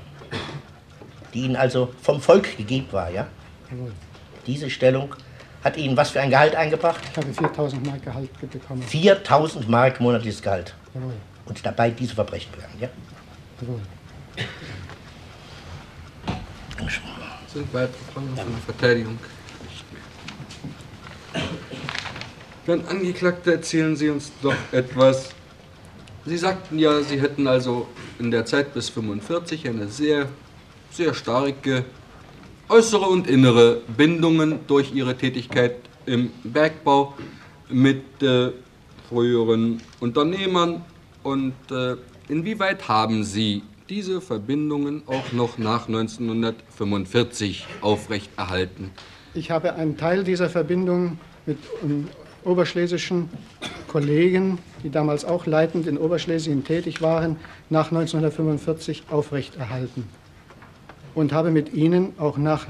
[1.36, 3.28] die Ihnen also vom Volk gegeben war, ja?
[3.70, 3.92] Jawohl.
[4.48, 5.14] Diese Stellung
[5.64, 7.02] hat Ihnen was für ein Gehalt eingebracht?
[7.12, 8.82] Ich habe 4000 Mark Gehalt bekommen.
[8.82, 10.74] 4000 Mark monatliches Gehalt.
[10.94, 11.14] Jawohl,
[11.46, 12.90] Und dabei diese Verbrechen begangen, ja?
[13.62, 13.82] jawohl.
[17.54, 19.18] Sind weitere Fragen von der Verteidigung?
[19.64, 19.86] Nicht
[21.34, 21.44] mehr.
[22.66, 25.30] Dann Angeklagter, erzählen Sie uns doch etwas.
[26.26, 27.88] Sie sagten ja, Sie hätten also
[28.20, 30.28] in der Zeit bis 45 eine sehr,
[30.92, 31.86] sehr starke
[32.70, 35.76] äußere und innere Bindungen durch Ihre Tätigkeit
[36.06, 37.14] im Bergbau
[37.70, 38.52] mit äh,
[39.10, 40.84] früheren Unternehmern.
[41.24, 41.96] Und äh,
[42.28, 48.92] inwieweit haben Sie diese Verbindungen auch noch nach 1945 aufrechterhalten?
[49.34, 52.08] Ich habe einen Teil dieser Verbindung mit ähm,
[52.44, 53.30] oberschlesischen
[53.88, 57.38] Kollegen, die damals auch leitend in Oberschlesien tätig waren,
[57.70, 60.08] nach 1945 aufrechterhalten.
[61.18, 62.68] Und habe mit ihnen auch nach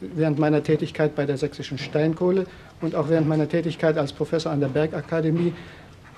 [0.00, 2.46] während meiner Tätigkeit bei der Sächsischen Steinkohle
[2.80, 5.52] und auch während meiner Tätigkeit als Professor an der Bergakademie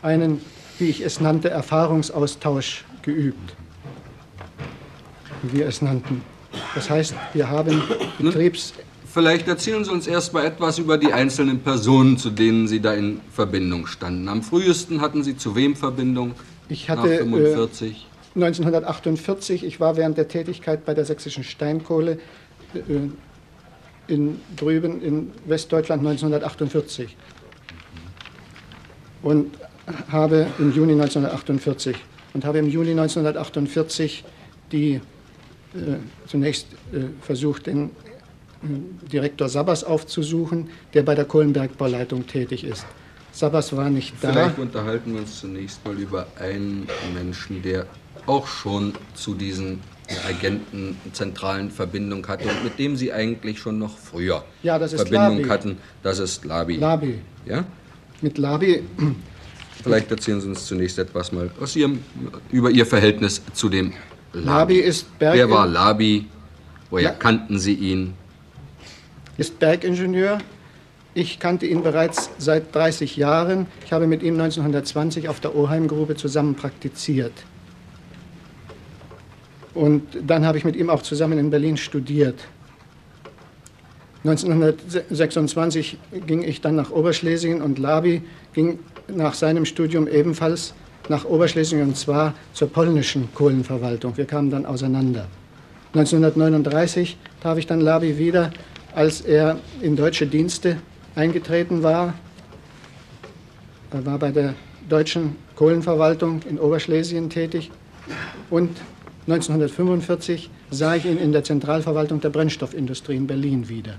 [0.03, 0.43] einen,
[0.79, 3.55] wie ich es nannte, Erfahrungsaustausch geübt.
[5.41, 6.21] Wie wir es nannten.
[6.75, 7.81] Das heißt, wir haben
[8.19, 8.75] Betriebs...
[9.07, 12.93] Vielleicht erzählen Sie uns erst mal etwas über die einzelnen Personen, zu denen Sie da
[12.93, 14.29] in Verbindung standen.
[14.29, 16.35] Am frühesten hatten Sie zu wem Verbindung?
[16.69, 17.93] Ich hatte Nach 45.
[17.93, 22.19] Äh, 1948, ich war während der Tätigkeit bei der Sächsischen Steinkohle
[22.75, 22.79] äh,
[24.09, 27.17] in, drüben in Westdeutschland 1948
[29.23, 29.57] und
[30.11, 31.97] habe im Juni 1948
[32.35, 34.25] und habe im Juni 1948
[34.71, 35.01] die äh,
[36.27, 37.89] zunächst äh, versucht, den äh,
[39.11, 42.87] Direktor Sabas aufzusuchen, der bei der Kohlenbergbauleitung tätig ist.
[43.33, 44.33] Sabas war nicht da.
[44.33, 47.87] Vielleicht unterhalten wir uns zunächst mal über einen Menschen, der
[48.27, 49.81] auch schon zu diesen
[50.29, 55.49] Agenten zentralen Verbindung hatte und mit dem Sie eigentlich schon noch früher ja, Verbindung Labi.
[55.49, 55.79] hatten.
[56.03, 56.77] Das ist Labi.
[56.77, 57.21] Labi.
[57.47, 57.65] Ja?
[58.21, 58.83] Mit Labi,
[59.83, 62.01] Vielleicht erzählen Sie uns zunächst etwas mal aus Ihrem,
[62.53, 63.93] über Ihr Verhältnis zu dem
[64.33, 64.47] Labi.
[64.47, 66.27] Labi ist Berg- Wer war Labi?
[66.91, 67.11] Woher Ja.
[67.15, 68.15] kannten Sie ihn?
[69.39, 70.39] ist Bergingenieur.
[71.15, 73.67] Ich kannte ihn bereits seit 30 Jahren.
[73.85, 77.33] Ich habe mit ihm 1920 auf der Oheimgrube zusammen praktiziert.
[79.75, 82.37] Und dann habe ich mit ihm auch zusammen in Berlin studiert.
[84.25, 90.75] 1926 ging ich dann nach Oberschlesien und Labi ging nach seinem Studium ebenfalls
[91.09, 94.17] nach Oberschlesien und zwar zur polnischen Kohlenverwaltung.
[94.17, 95.27] Wir kamen dann auseinander.
[95.95, 98.53] 1939 traf ich dann Labi wieder,
[98.95, 100.77] als er in deutsche Dienste
[101.17, 102.15] eingetreten war.
[103.91, 104.55] Er war bei der
[104.89, 107.71] deutschen Kohlenverwaltung in Oberschlesien tätig
[108.51, 108.71] und
[109.27, 113.95] 1945 sah ich ihn in der Zentralverwaltung der Brennstoffindustrie in Berlin wieder.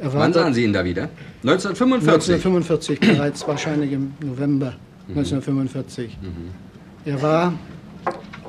[0.00, 1.08] Er Wann sahen Sie ihn da wieder?
[1.42, 2.34] 1945.
[2.34, 4.74] 1945 bereits, wahrscheinlich im November
[5.08, 6.16] 1945.
[7.04, 7.54] Er war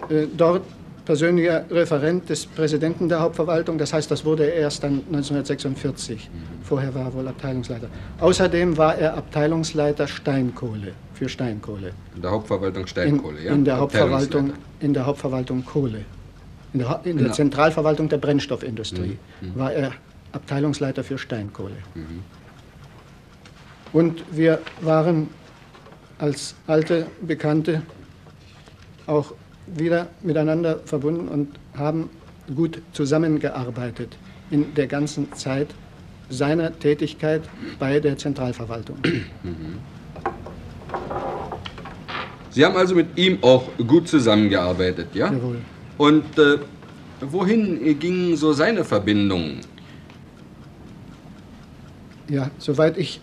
[0.09, 0.63] äh, dort
[1.05, 6.29] persönlicher Referent des Präsidenten der Hauptverwaltung, das heißt, das wurde er erst dann 1946.
[6.69, 7.87] Vorher war er wohl Abteilungsleiter.
[8.19, 11.93] Außerdem war er Abteilungsleiter Steinkohle, für Steinkohle.
[12.15, 13.53] In der Hauptverwaltung In, Steinkohle, ja?
[13.55, 16.05] in, der, Hauptverwaltung, in der Hauptverwaltung Kohle.
[16.73, 17.31] In der, in der.
[17.31, 19.17] Zentralverwaltung der Brennstoffindustrie
[19.55, 19.93] war er
[20.31, 21.77] Abteilungsleiter für Steinkohle.
[23.91, 25.29] Und wir waren
[26.19, 27.81] als alte Bekannte
[29.07, 29.33] auch
[29.65, 32.11] wieder miteinander verbunden und haben
[32.55, 34.15] gut zusammengearbeitet
[34.51, 35.69] in der ganzen Zeit
[36.29, 37.41] seiner Tätigkeit
[37.79, 38.97] bei der Zentralverwaltung.
[42.51, 45.31] Sie haben also mit ihm auch gut zusammengearbeitet, ja?
[45.31, 45.57] Jawohl.
[45.97, 46.57] Und äh,
[47.21, 49.59] wohin gingen so seine Verbindungen?
[52.27, 53.21] Ja, soweit ich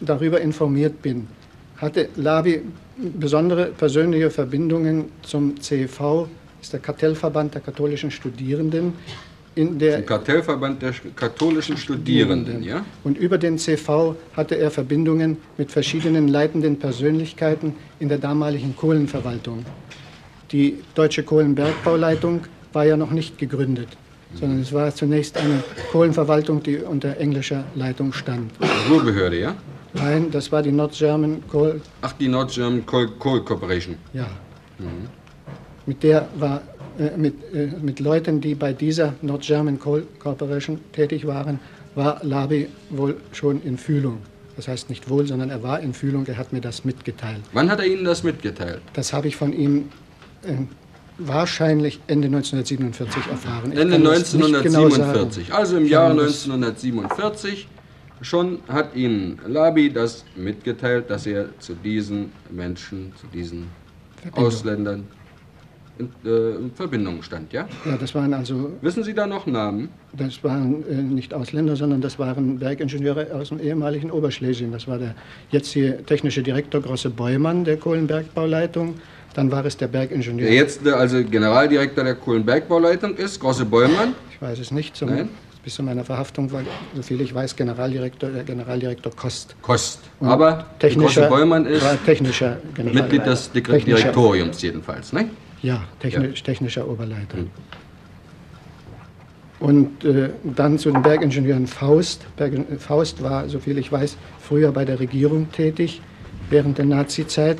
[0.00, 1.28] darüber informiert bin,
[1.76, 2.62] hatte Labi
[2.96, 6.28] besondere persönliche Verbindungen zum CV,
[6.60, 8.94] ist der Kartellverband der katholischen Studierenden,
[9.56, 12.84] in der Kartellverband der katholischen Studierenden, ja?
[13.04, 19.64] Und über den CV hatte er Verbindungen mit verschiedenen leitenden Persönlichkeiten in der damaligen Kohlenverwaltung.
[20.52, 22.42] Die Deutsche Kohlenbergbauleitung
[22.74, 23.88] war ja noch nicht gegründet,
[24.34, 28.52] sondern es war zunächst eine Kohlenverwaltung, die unter englischer Leitung stand.
[28.90, 29.54] Ruhrbehörde, ja?
[29.94, 33.96] Nein, das war die North German Coal, Ach, die Nord German Coal, Coal Corporation.
[34.12, 34.26] ja.
[35.86, 36.60] Mit der war,
[37.16, 41.58] mit, äh, mit Leuten, die bei dieser North German Coal Corporation tätig waren,
[41.94, 44.18] war Labi wohl schon in Fühlung.
[44.56, 47.42] Das heißt nicht wohl, sondern er war in Fühlung, er hat mir das mitgeteilt.
[47.52, 48.80] Wann hat er Ihnen das mitgeteilt?
[48.94, 49.88] Das habe ich von ihm
[50.44, 50.54] äh,
[51.18, 53.72] wahrscheinlich Ende 1947 erfahren.
[53.72, 55.02] Ich Ende kann das nicht genau sagen.
[55.04, 55.52] 1947.
[55.54, 57.68] also im Ich Jahr habe das- 1947
[58.22, 63.66] schon hat Ihnen Labi das mitgeteilt, dass er zu diesen Menschen, zu diesen
[64.22, 64.44] Verbindung.
[64.46, 65.04] Ausländern
[65.98, 67.66] in, äh, in Verbindung stand, ja?
[67.84, 69.88] Ja, das waren also, Wissen Sie da noch Namen?
[70.12, 74.72] das waren äh, nicht Ausländer, sondern das waren Bergingenieure aus dem ehemaligen Oberschlesien.
[74.72, 75.14] Das war der
[75.50, 78.94] jetzige technische Direktor Grosse Beumann der Kohlenbergbauleitung.
[79.34, 80.46] Dann war es der Bergingenieur.
[80.46, 84.14] Der jetzt äh, also Generaldirektor der Kohlenbergbauleitung ist, Grosse Beumann.
[84.32, 84.96] Ich weiß es nicht.
[84.96, 85.28] Zum, Nein?
[85.62, 86.62] Bis zu meiner Verhaftung war,
[86.94, 89.56] soviel ich weiß, Generaldirektor, der Generaldirektor Kost.
[89.62, 90.00] Kost.
[90.20, 93.02] Und Aber der Grosse Beumann ist war technischer Generaldirektor.
[93.02, 95.28] Mitglied des Technischer- Direktoriums jedenfalls, ne?
[95.62, 97.38] Ja, technisch, technischer Oberleiter.
[99.58, 102.26] Und äh, dann zu den Bergingenieuren Faust.
[102.36, 106.02] Berg, Faust war, soviel ich weiß, früher bei der Regierung tätig,
[106.50, 107.58] während der Nazizeit.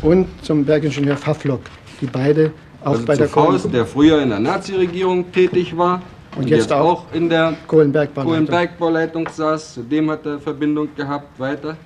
[0.00, 1.60] Und zum Bergingenieur Pfaflock,
[2.00, 5.76] die beide auch Also bei zu der Kohlen- Faust, der früher in der Nazi-Regierung tätig
[5.76, 6.00] war
[6.36, 8.46] Und, jetzt, auch, in der Kohlenbergbauleitung.
[8.46, 9.74] Kohlenbergbauleitung saß.
[9.74, 11.38] Zu dem hat er Verbindung gehabt.
[11.38, 11.76] Weiter.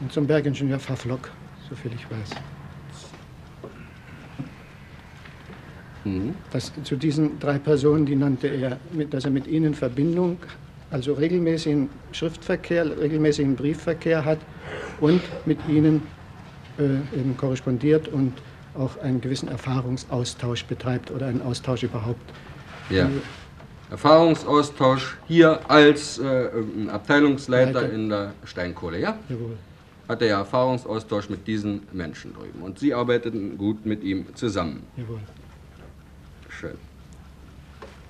[0.00, 1.30] Und zum Bergingenieur Pfafflock,
[1.68, 2.30] soviel ich weiß.
[6.04, 6.34] Mhm.
[6.50, 8.78] Das, zu diesen drei Personen, die nannte er,
[9.10, 10.38] dass er mit ihnen Verbindung,
[10.90, 14.38] also regelmäßigen Schriftverkehr, regelmäßigen Briefverkehr hat
[15.00, 16.02] und mit ihnen
[16.78, 18.32] äh, eben korrespondiert und
[18.76, 22.32] auch einen gewissen Erfahrungsaustausch betreibt oder einen Austausch überhaupt.
[22.90, 23.08] Ja.
[23.90, 26.48] Erfahrungsaustausch hier als äh,
[26.88, 27.92] Abteilungsleiter Leiter.
[27.92, 29.16] in der Steinkohle, ja?
[29.28, 29.56] Jawohl.
[30.08, 32.60] Hat er ja Erfahrungsaustausch mit diesen Menschen drüben.
[32.62, 34.82] Und Sie arbeiteten gut mit ihm zusammen.
[34.96, 35.20] Jawohl.
[36.60, 36.76] Schön.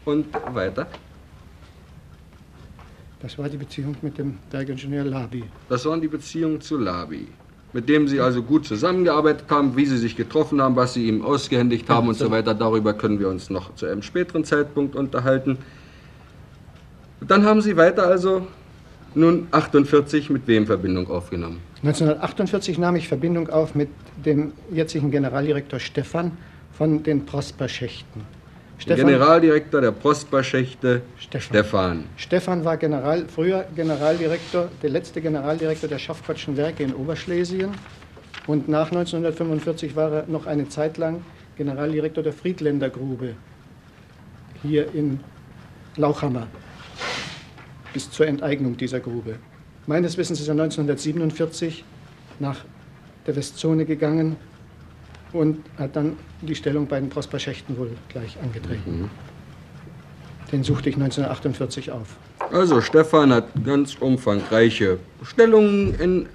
[0.04, 0.86] Und weiter?
[3.20, 5.44] Das war die Beziehung mit dem Bergingenieur Labi.
[5.68, 7.26] Das waren die Beziehungen zu Labi.
[7.72, 11.22] Mit dem Sie also gut zusammengearbeitet haben, wie Sie sich getroffen haben, was Sie ihm
[11.22, 12.30] ausgehändigt haben Ja, und so so.
[12.30, 12.54] weiter.
[12.54, 15.58] Darüber können wir uns noch zu einem späteren Zeitpunkt unterhalten.
[17.26, 18.46] Dann haben Sie weiter also
[19.14, 21.60] nun 48 mit wem Verbindung aufgenommen?
[21.82, 23.88] 1948 nahm ich Verbindung auf mit
[24.24, 26.32] dem jetzigen Generaldirektor Stefan
[26.76, 28.22] von den Prosperschächten.
[28.88, 31.40] Der Generaldirektor der Prosperschächte, Stefan.
[31.42, 32.04] Stefan.
[32.16, 37.70] Stefan war General, früher Generaldirektor, der letzte Generaldirektor der Schaffgottschen Werke in Oberschlesien.
[38.46, 41.24] Und nach 1945 war er noch eine Zeit lang
[41.56, 43.34] Generaldirektor der Friedländer Grube
[44.62, 45.20] hier in
[45.96, 46.48] Lauchhammer
[47.92, 49.36] bis zur Enteignung dieser Grube.
[49.86, 51.84] Meines Wissens ist er 1947
[52.40, 52.64] nach
[53.26, 54.36] der Westzone gegangen
[55.34, 59.10] und hat dann die Stellung bei den Prosperschächten wohl gleich angetreten.
[60.52, 62.16] Den suchte ich 1948 auf.
[62.52, 66.26] Also Stefan hat ganz umfangreiche Stellungen in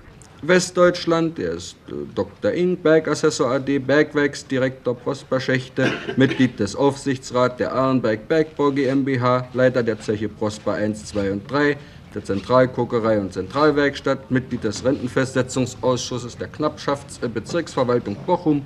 [0.41, 1.39] Westdeutschland.
[1.39, 2.51] Er ist äh, Dr.
[2.51, 10.27] Ing, Bergassessor AD, Bergwerksdirektor Prosperschächte, Mitglied des Aufsichtsrats der Ahrenberg Bergbau GmbH, Leiter der Zeche
[10.27, 11.77] Prosper 1, 2 und 3,
[12.13, 18.65] der Zentralkokerei und Zentralwerkstatt, Mitglied des Rentenfestsetzungsausschusses der Knappschaftsbezirksverwaltung Bochum,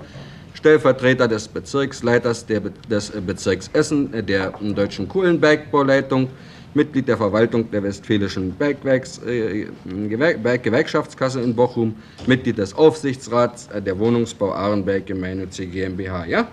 [0.53, 6.29] Stellvertreter des Bezirksleiters der Be des Bezirks Essen äh, der äh, Deutschen Kohlenbergbauleitung,
[6.73, 11.95] Mitglied der Verwaltung der Westfälischen Bergwerks, äh, Gewer Berg Gewerkschaftskasse in Bochum,
[12.27, 16.25] Mitglied des Aufsichtsrats äh, der Wohnungsbau Ahrenberg Gemeinnützige GmbH.
[16.25, 16.47] Ja?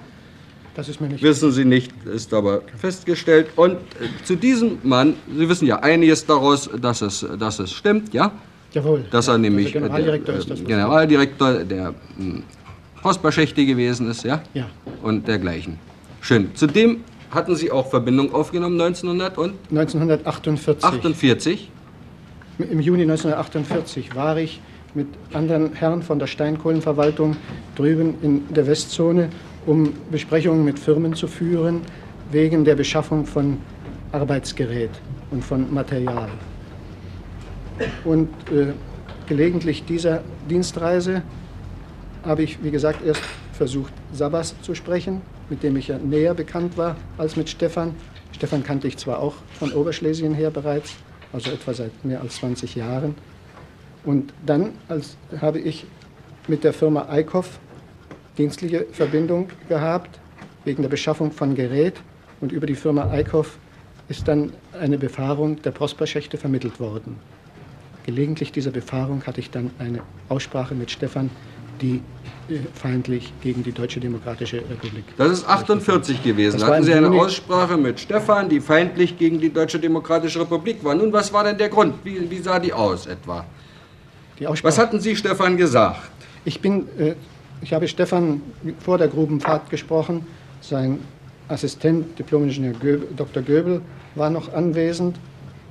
[0.74, 3.48] Das ist mir nicht Wissen Sie nicht, ist aber festgestellt.
[3.56, 8.14] Und äh, zu diesem Mann, Sie wissen ja einiges daraus, dass es, dass es stimmt,
[8.14, 8.32] ja?
[8.72, 9.04] Jawohl.
[9.10, 10.58] Dass er nämlich Also Generaldirektor äh, ist das.
[10.58, 12.42] der, was- Generaldirektor der hm,
[13.02, 14.42] Prosperschächte gewesen ist, ja?
[14.54, 14.66] Ja.
[15.02, 15.78] Und dergleichen.
[16.20, 16.50] Schön.
[16.54, 16.98] Zudem
[17.30, 19.70] hatten Sie auch Verbindung aufgenommen 1948.
[19.70, 21.70] 1948.
[22.58, 24.60] Im Juni 1948 war ich
[24.94, 27.36] mit anderen Herren von der Steinkohlenverwaltung
[27.76, 29.30] drüben in der Westzone,
[29.70, 31.82] um Besprechungen mit Firmen zu führen,
[32.32, 33.58] wegen der Beschaffung von
[34.10, 34.90] Arbeitsgerät
[35.30, 36.28] und von Material.
[38.04, 38.72] Und äh,
[39.28, 41.22] gelegentlich dieser Dienstreise
[42.24, 46.76] habe ich, wie gesagt, erst versucht, Sabas zu sprechen, mit dem ich ja näher bekannt
[46.76, 47.94] war als mit Stefan.
[48.32, 50.96] Stefan kannte ich zwar auch von Oberschlesien her bereits,
[51.32, 53.14] also etwa seit mehr als 20 Jahren.
[54.04, 55.86] Und dann als, habe ich
[56.48, 57.60] mit der Firma Eickhoff
[58.40, 60.18] dienstliche Verbindung gehabt,
[60.64, 61.94] wegen der Beschaffung von Gerät.
[62.40, 63.58] Und über die Firma Eickhoff
[64.08, 67.16] ist dann eine Befahrung der Prosperschächte vermittelt worden.
[68.06, 70.00] Gelegentlich dieser Befahrung hatte ich dann eine
[70.30, 71.28] Aussprache mit Stefan,
[71.82, 72.00] die
[72.48, 75.04] äh, feindlich gegen die Deutsche Demokratische Republik.
[75.18, 76.60] Das ist 48 gewesen.
[76.60, 77.10] Das Hatten Sie eine.
[77.10, 80.94] Aussprache mit Stefan, die feindlich gegen die Deutsche Demokratische Republik war.
[80.94, 81.94] Nun, was war denn der Grund?
[82.04, 83.44] Wie, wie sah die aus etwa?
[84.38, 86.10] Die Was hatten Sie Stefan gesagt?
[86.46, 87.14] ich, bin, äh,
[87.62, 88.40] ich habe Stefan
[88.80, 90.26] vor der Grubenfahrt gesprochen.
[90.60, 90.98] Sein
[91.48, 92.74] Assistent, Diplom-Ingenieur
[93.16, 93.42] Dr.
[93.42, 93.82] Göbel,
[94.14, 95.16] war noch anwesend.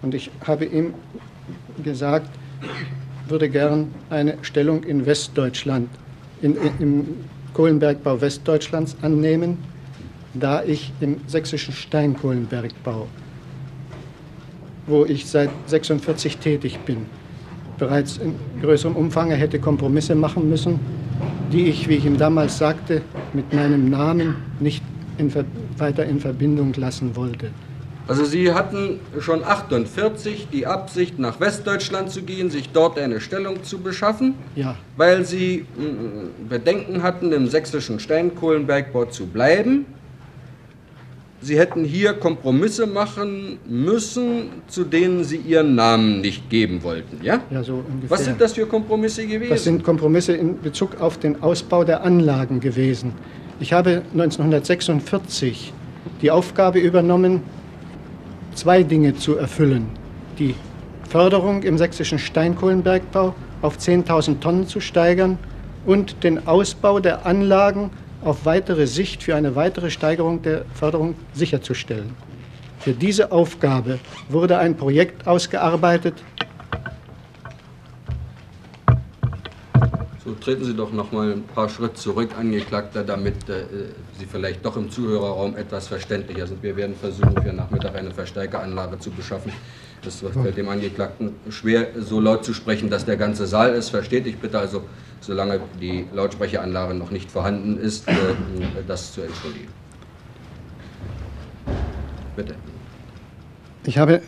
[0.02, 0.94] Und ich habe ihm
[1.84, 2.30] gesagt,
[2.62, 5.90] ich würde gern eine Stellung in Westdeutschland,
[6.42, 7.08] in, in, im
[7.54, 9.58] Kohlenbergbau Westdeutschlands annehmen,
[10.34, 13.08] da ich im sächsischen Steinkohlenbergbau,
[14.88, 17.06] wo ich seit 46 tätig bin,
[17.78, 20.80] bereits in größerem Umfang hätte Kompromisse machen müssen,
[21.52, 23.02] die ich, wie ich ihm damals sagte,
[23.34, 24.84] mit meinem Namen nicht
[25.18, 25.34] in,
[25.78, 27.52] weiter in Verbindung lassen wollte.
[28.08, 33.64] Also Sie hatten schon 48 die Absicht, nach Westdeutschland zu gehen, sich dort eine Stellung
[33.64, 39.86] zu beschaffen, Ja, weil Sie mm, Bedenken hatten, im sächsischen Steinkohlenbergbau zu bleiben.
[41.42, 47.42] Sie hätten hier Kompromisse machen müssen, zu denen Sie Ihren Namen nicht geben wollten, ja?
[47.50, 48.10] ja, so ungefähr.
[48.10, 49.50] Was sind das für Kompromisse gewesen?
[49.50, 53.14] Das sind Kompromisse in Bezug auf den Ausbau der Anlagen gewesen.
[53.62, 55.74] Ich habe 1946
[56.22, 57.42] die Aufgabe übernommen,
[58.54, 59.88] zwei Dinge zu erfüllen.
[60.38, 60.56] Die
[61.10, 65.38] Förderung im sächsischen Steinkohlenbergbau auf 10.000 Tonnen zu steigern
[65.86, 67.92] und den Ausbau der Anlagen
[68.24, 72.16] auf weitere Sicht für eine weitere Steigerung der Förderung sicherzustellen.
[72.80, 74.00] Für diese Aufgabe
[74.30, 76.16] wurde ein Projekt ausgearbeitet.
[80.24, 83.64] So treten Sie doch noch mal ein paar Schritte zurück, Angeklagter, damit äh,
[84.18, 86.62] Sie vielleicht doch im Zuhörerraum etwas verständlicher sind.
[86.62, 89.52] Wir werden versuchen, für Nachmittag eine Verstärkeranlage zu beschaffen.
[90.06, 94.28] Es wird dem Angeklagten schwer, so laut zu sprechen, dass der ganze Saal es versteht.
[94.28, 94.84] Ich bitte also,
[95.22, 98.14] solange die Lautsprecheranlage noch nicht vorhanden ist, äh,
[98.88, 99.68] das zu entschuldigen.
[102.36, 102.56] Bitte.
[103.86, 104.22] Ich habe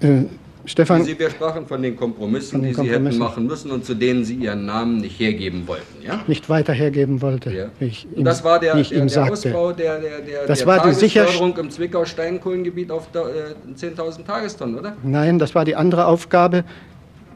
[0.00, 0.24] äh,
[0.64, 1.02] Stefan.
[1.02, 3.02] Sie, wir sprachen von den Kompromissen, von den die Kompromissen.
[3.02, 6.22] Sie hätten machen müssen und zu denen Sie Ihren Namen nicht hergeben wollten, ja?
[6.26, 7.52] Nicht weiter hergeben wollte.
[7.52, 7.66] Ja.
[7.80, 10.94] Ich ihm, das war der, der, der Ausbau der, der, der, das der war die
[10.94, 14.96] Tagesförderung im Zwickau-Steinkohlengebiet auf äh, 10.000 Tagestonnen, oder?
[15.02, 16.64] Nein, das war die andere Aufgabe,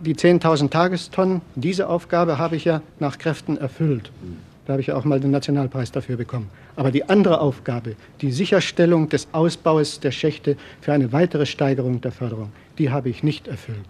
[0.01, 1.41] die 10.000 Tagestonnen.
[1.55, 4.11] Diese Aufgabe habe ich ja nach Kräften erfüllt.
[4.23, 4.37] Hm.
[4.67, 6.51] Da habe ich ja auch mal den Nationalpreis dafür bekommen.
[6.75, 12.11] Aber die andere Aufgabe, die Sicherstellung des Ausbaus der Schächte für eine weitere Steigerung der
[12.11, 13.87] Förderung, die habe ich nicht erfüllt.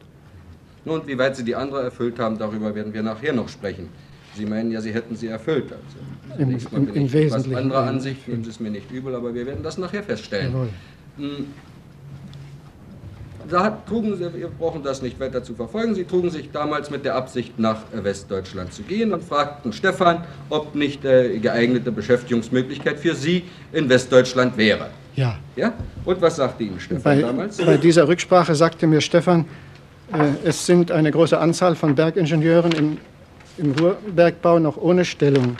[0.84, 3.88] Nun, wie weit Sie die andere erfüllt haben, darüber werden wir nachher noch sprechen.
[4.36, 5.72] Sie meinen ja, Sie hätten sie erfüllt.
[5.72, 7.56] Also, Im, im, im Wesentlichen.
[7.56, 10.52] Andere Ansicht, nehmen Sie es mir nicht übel, aber wir werden das nachher feststellen.
[10.52, 10.68] Jawohl.
[13.48, 17.04] Da trugen sie, wir brauchen das nicht weiter zu verfolgen, sie trugen sich damals mit
[17.04, 23.14] der Absicht, nach Westdeutschland zu gehen und fragten Stefan, ob nicht äh, geeignete Beschäftigungsmöglichkeit für
[23.14, 24.88] sie in Westdeutschland wäre.
[25.14, 25.38] Ja.
[25.56, 25.72] ja?
[26.04, 27.56] Und was sagte Ihnen Stefan bei, damals?
[27.56, 29.46] Bei dieser Rücksprache sagte mir Stefan,
[30.12, 32.98] äh, es sind eine große Anzahl von Bergingenieuren im,
[33.58, 35.56] im Ruhrbergbau noch ohne Stellung.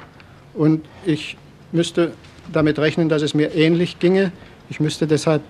[0.55, 1.37] Und ich
[1.73, 2.13] müsste
[2.53, 4.33] damit rechnen, dass es mir ähnlich ginge.
[4.69, 5.43] Ich müsste deshalb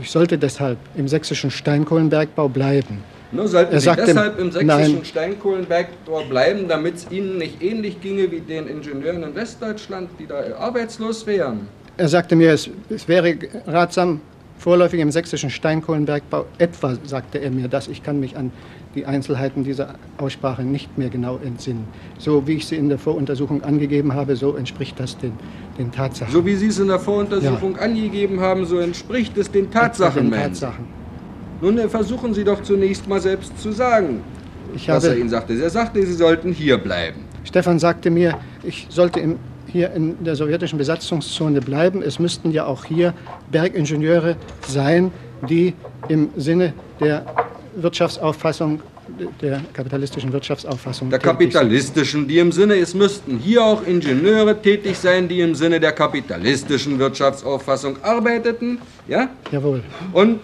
[0.00, 3.02] ich sollte deshalb im sächsischen Steinkohlenbergbau bleiben.
[3.32, 8.00] Nur sollten er Sie deshalb im sächsischen nein, Steinkohlenbergbau bleiben, damit es Ihnen nicht ähnlich
[8.00, 11.68] ginge wie den Ingenieuren in Westdeutschland, die da arbeitslos wären?
[11.96, 13.34] Er sagte mir, es, es wäre
[13.66, 14.20] ratsam,
[14.62, 18.52] vorläufig im sächsischen Steinkohlenbergbau, etwa sagte er mir das, ich kann mich an
[18.94, 21.84] die Einzelheiten dieser Aussprache nicht mehr genau entsinnen.
[22.18, 25.32] So wie ich sie in der Voruntersuchung angegeben habe, so entspricht das den,
[25.78, 26.32] den Tatsachen.
[26.32, 27.82] So wie Sie es in der Voruntersuchung ja.
[27.82, 30.30] angegeben haben, so entspricht es den Tatsachen.
[30.30, 30.84] Den Tatsachen.
[31.60, 34.22] Nun äh, versuchen Sie doch zunächst mal selbst zu sagen,
[34.74, 35.54] ich was er Ihnen sagte.
[35.54, 37.24] Er sagte, Sie sollten hier bleiben.
[37.44, 39.38] Stefan sagte mir, ich sollte im,
[39.72, 42.02] hier in der sowjetischen Besatzungszone bleiben.
[42.02, 43.14] Es müssten ja auch hier
[43.50, 45.10] Bergingenieure sein,
[45.48, 45.74] die
[46.08, 47.24] im Sinne der
[47.76, 48.80] Wirtschaftsauffassung
[49.40, 51.10] der kapitalistischen Wirtschaftsauffassung.
[51.10, 55.80] Der kapitalistischen, die im Sinne, es müssten hier auch Ingenieure tätig sein, die im Sinne
[55.80, 58.78] der kapitalistischen Wirtschaftsauffassung arbeiteten.
[59.08, 59.28] Ja?
[59.50, 59.82] Jawohl.
[60.12, 60.40] Und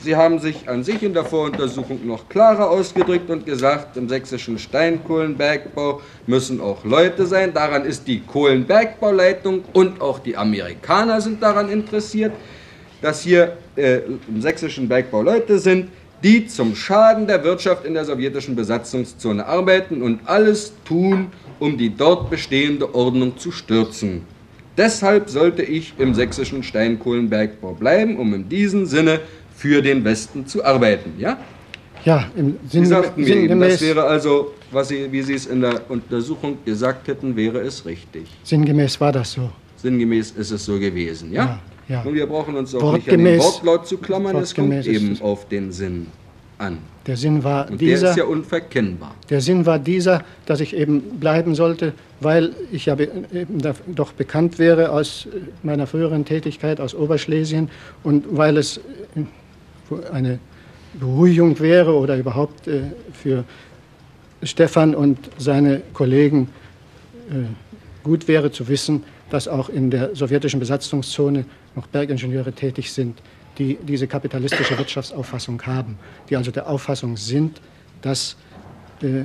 [0.00, 4.56] Sie haben sich an sich in der Voruntersuchung noch klarer ausgedrückt und gesagt, im sächsischen
[4.56, 7.52] Steinkohlenbergbau müssen auch Leute sein.
[7.52, 12.32] Daran ist die Kohlenbergbauleitung und auch die Amerikaner sind daran interessiert,
[13.02, 15.88] dass hier äh, im sächsischen Bergbau Leute sind,
[16.22, 21.90] die zum Schaden der Wirtschaft in der sowjetischen Besatzungszone arbeiten und alles tun, um die
[21.90, 24.22] dort bestehende Ordnung zu stürzen.
[24.76, 29.20] Deshalb sollte ich im sächsischen Steinkohlenbergbau bleiben, um in diesem Sinne
[29.58, 31.14] für den Westen zu arbeiten.
[31.18, 31.36] Ja?
[32.04, 35.46] Ja, im Sinne Sie sagten mir eben, das wäre also, was Sie, wie Sie es
[35.46, 38.28] in der Untersuchung gesagt hätten, wäre es richtig.
[38.44, 39.50] Sinngemäß war das so.
[39.76, 41.44] Sinngemäß ist es so gewesen, ja?
[41.44, 41.58] ja.
[41.88, 42.02] Ja.
[42.02, 45.48] Und wir brauchen uns auch nicht an den Wortlaut zu klammern, es kommt eben auf
[45.48, 46.06] den Sinn
[46.58, 46.78] an.
[47.06, 48.02] Der Sinn war Und dieser.
[48.02, 49.14] Der ist ja unverkennbar.
[49.30, 53.08] Der Sinn war dieser, dass ich eben bleiben sollte, weil ich ja be
[53.86, 55.26] doch bekannt wäre aus
[55.62, 57.70] meiner früheren Tätigkeit aus Oberschlesien
[58.02, 58.80] und weil es
[60.12, 60.38] eine
[60.94, 62.82] Beruhigung wäre oder überhaupt äh,
[63.12, 63.44] für
[64.42, 66.48] Stefan und seine Kollegen
[67.30, 67.44] äh,
[68.02, 73.20] gut wäre zu wissen, dass auch in der sowjetischen Besatzungszone noch Bergingenieure tätig sind,
[73.58, 75.98] die diese kapitalistische Wirtschaftsauffassung haben,
[76.30, 77.60] die also der Auffassung sind,
[78.00, 78.36] dass
[79.02, 79.24] äh,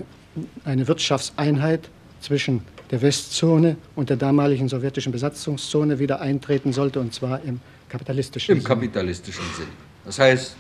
[0.66, 1.90] eine Wirtschaftseinheit
[2.20, 2.62] zwischen
[2.92, 7.60] der Westzone und der damaligen sowjetischen Besatzungszone wieder eintreten sollte, und zwar im
[7.90, 8.68] kapitalistischen Im Sinn.
[8.68, 9.68] kapitalistischen Sinn.
[10.06, 10.56] Das heißt,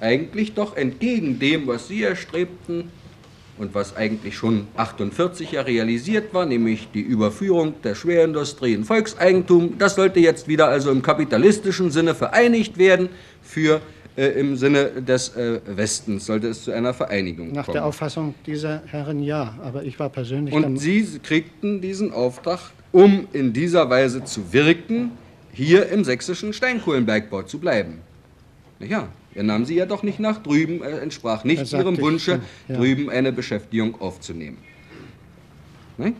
[0.00, 2.90] eigentlich doch entgegen dem, was Sie erstrebten,
[3.58, 9.78] und was eigentlich schon 48 ja realisiert war, nämlich die Überführung der Schwerindustrie in Volkseigentum.
[9.78, 13.08] Das sollte jetzt wieder also im kapitalistischen Sinne vereinigt werden
[13.42, 13.80] für
[14.16, 17.74] äh, im Sinne des äh, Westens sollte es zu einer Vereinigung Nach kommen.
[17.74, 20.54] der Auffassung dieser Herren ja, aber ich war persönlich.
[20.54, 22.60] Und Sie kriegten diesen Auftrag,
[22.92, 25.12] um in dieser Weise zu wirken,
[25.52, 28.00] hier im sächsischen Steinkohlenbergbau zu bleiben.
[28.78, 32.40] Na ja, er nahm sie ja doch nicht nach drüben, er entsprach nicht ihrem Wunsche,
[32.68, 32.76] ja.
[32.76, 34.58] drüben eine Beschäftigung aufzunehmen.
[35.98, 36.14] Ne?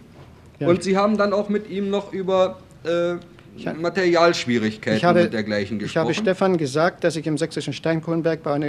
[0.59, 0.68] Ja.
[0.68, 3.14] Und Sie haben dann auch mit ihm noch über äh,
[3.57, 6.04] Ich Materialschwierigkeiten Ich habe, und dergleichen ich gesprochen.
[6.04, 8.68] habe Stefan gesagt, dass ich im sächsischen Steinkohlenbergbau eine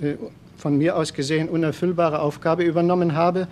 [0.00, 0.14] äh,
[0.56, 3.46] von mir aus gesehen unerfüllbare Aufgabe übernommen habe.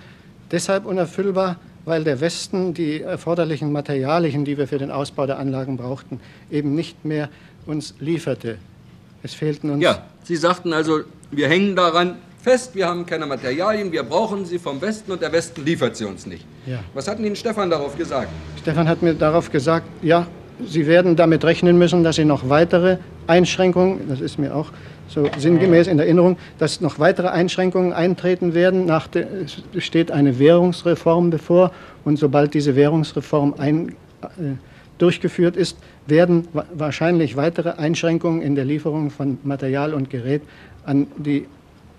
[0.51, 5.77] Deshalb unerfüllbar, weil der Westen die erforderlichen Materialien, die wir für den Ausbau der Anlagen
[5.77, 6.21] brauchten,
[6.51, 7.29] eben nicht mehr
[7.67, 8.59] uns lieferte.
[9.27, 11.01] Es fehlten uns Ja, Sie sagten also,
[11.33, 15.33] wir hängen daran fest, wir haben keine Materialien, wir brauchen sie vom Westen und der
[15.33, 16.45] Westen liefert sie uns nicht.
[16.65, 16.79] Ja.
[16.95, 18.29] Was hat Ihnen Stefan darauf gesagt?
[18.63, 20.29] Stefan hat mir darauf gesagt, ja,
[20.65, 24.71] Sie werden damit rechnen müssen, dass Sie noch weitere Einschränkungen, das ist mir auch
[25.09, 28.87] so sinngemäß in Erinnerung, dass noch weitere Einschränkungen eintreten werden.
[28.87, 29.27] Nach der,
[29.75, 31.73] es steht eine Währungsreform bevor
[32.05, 33.89] und sobald diese Währungsreform ein,
[34.23, 34.55] äh,
[34.99, 40.43] durchgeführt ist, werden wa wahrscheinlich weitere Einschränkungen in der Lieferung von Material und Gerät
[40.85, 41.47] an die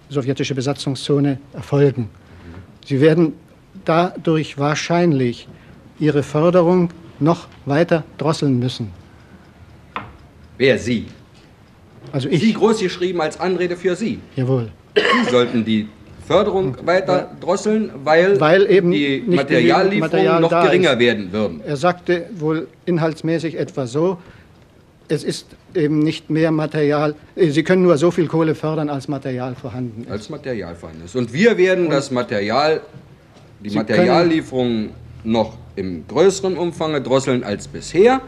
[0.09, 2.09] sowjetische Besatzungszone erfolgen.
[2.85, 3.33] Sie werden
[3.85, 5.47] dadurch wahrscheinlich
[5.99, 6.89] ihre Förderung
[7.19, 8.91] noch weiter drosseln müssen.
[10.57, 11.07] Wer Sie?
[12.11, 14.19] Also Sie ich, groß geschrieben als Anrede für Sie.
[14.35, 14.71] jawohl.
[14.95, 15.87] Sie sollten die
[16.27, 21.61] Förderung weiter drosseln, weil, Weil eben die Materiallieferungen Material noch geringer werden würden.
[21.65, 24.17] Er sagte wohl inhaltsmäßig etwa so,
[25.07, 29.07] es ist eben nicht mehr Material, äh, Sie können nur so viel Kohle fördern, als
[29.07, 30.11] Material vorhanden ist.
[30.11, 31.15] Als Material vorhanden ist.
[31.15, 32.81] Und wir werden das Material,
[33.63, 34.89] die Sie Materiallieferungen
[35.23, 38.21] noch im größeren Umfang drosseln als bisher,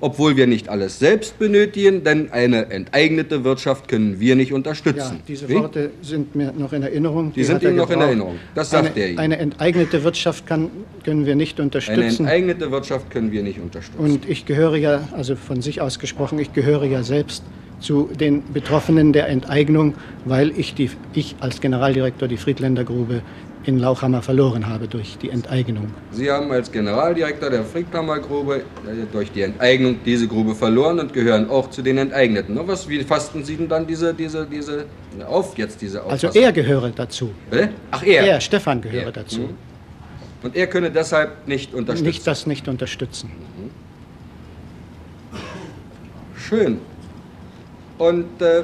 [0.00, 5.20] obwohl wir nicht alles selbst benötigen, denn eine enteignete Wirtschaft können wir nicht Ja, unterstützen.
[5.28, 5.54] diese Wie?
[5.54, 7.32] Worte sind mir noch in Erinnerung.
[7.34, 8.00] Die sind hat er Ihnen noch in.
[8.00, 8.36] Erinnerung.
[8.54, 9.18] Das sagt eine, er Ihnen.
[9.18, 10.70] Eine enteignete Wirtschaft kann,
[11.04, 12.24] können wir nicht Eine unterstützen.
[12.26, 14.00] enteignete Wirtschaft können wir nicht unterstützen.
[14.02, 17.42] Und ich gehöre ja, also von sich aus gesprochen, ich gehöre ja selbst
[17.80, 19.94] zu den Betroffenen der Enteignung,
[20.24, 23.22] weil ich, die, ich als Generaldirektor die Friedländer Grube
[23.64, 25.92] in Lauchhammer verloren habe durch die Enteignung.
[26.12, 28.62] Sie haben als Generaldirektor der Friedhammer Grube äh,
[29.12, 32.58] durch die Enteignung diese Grube verloren und gehören auch zu den Enteigneten.
[32.66, 34.86] Was, wie fassten Sie denn dann diese, diese, diese
[35.26, 36.42] auf, jetzt diese Also Auffassung?
[36.42, 37.30] er gehöre dazu.
[37.50, 37.70] Bitte?
[37.90, 38.24] Ach, er.
[38.26, 39.12] Er, Stefan, gehöre Er.
[39.12, 39.40] dazu.
[39.40, 39.54] Mhm.
[40.42, 42.06] Und er könne deshalb nicht unterstützen.
[42.06, 43.30] Nicht das nicht unterstützen.
[46.34, 46.78] Schön.
[47.98, 48.62] Und äh,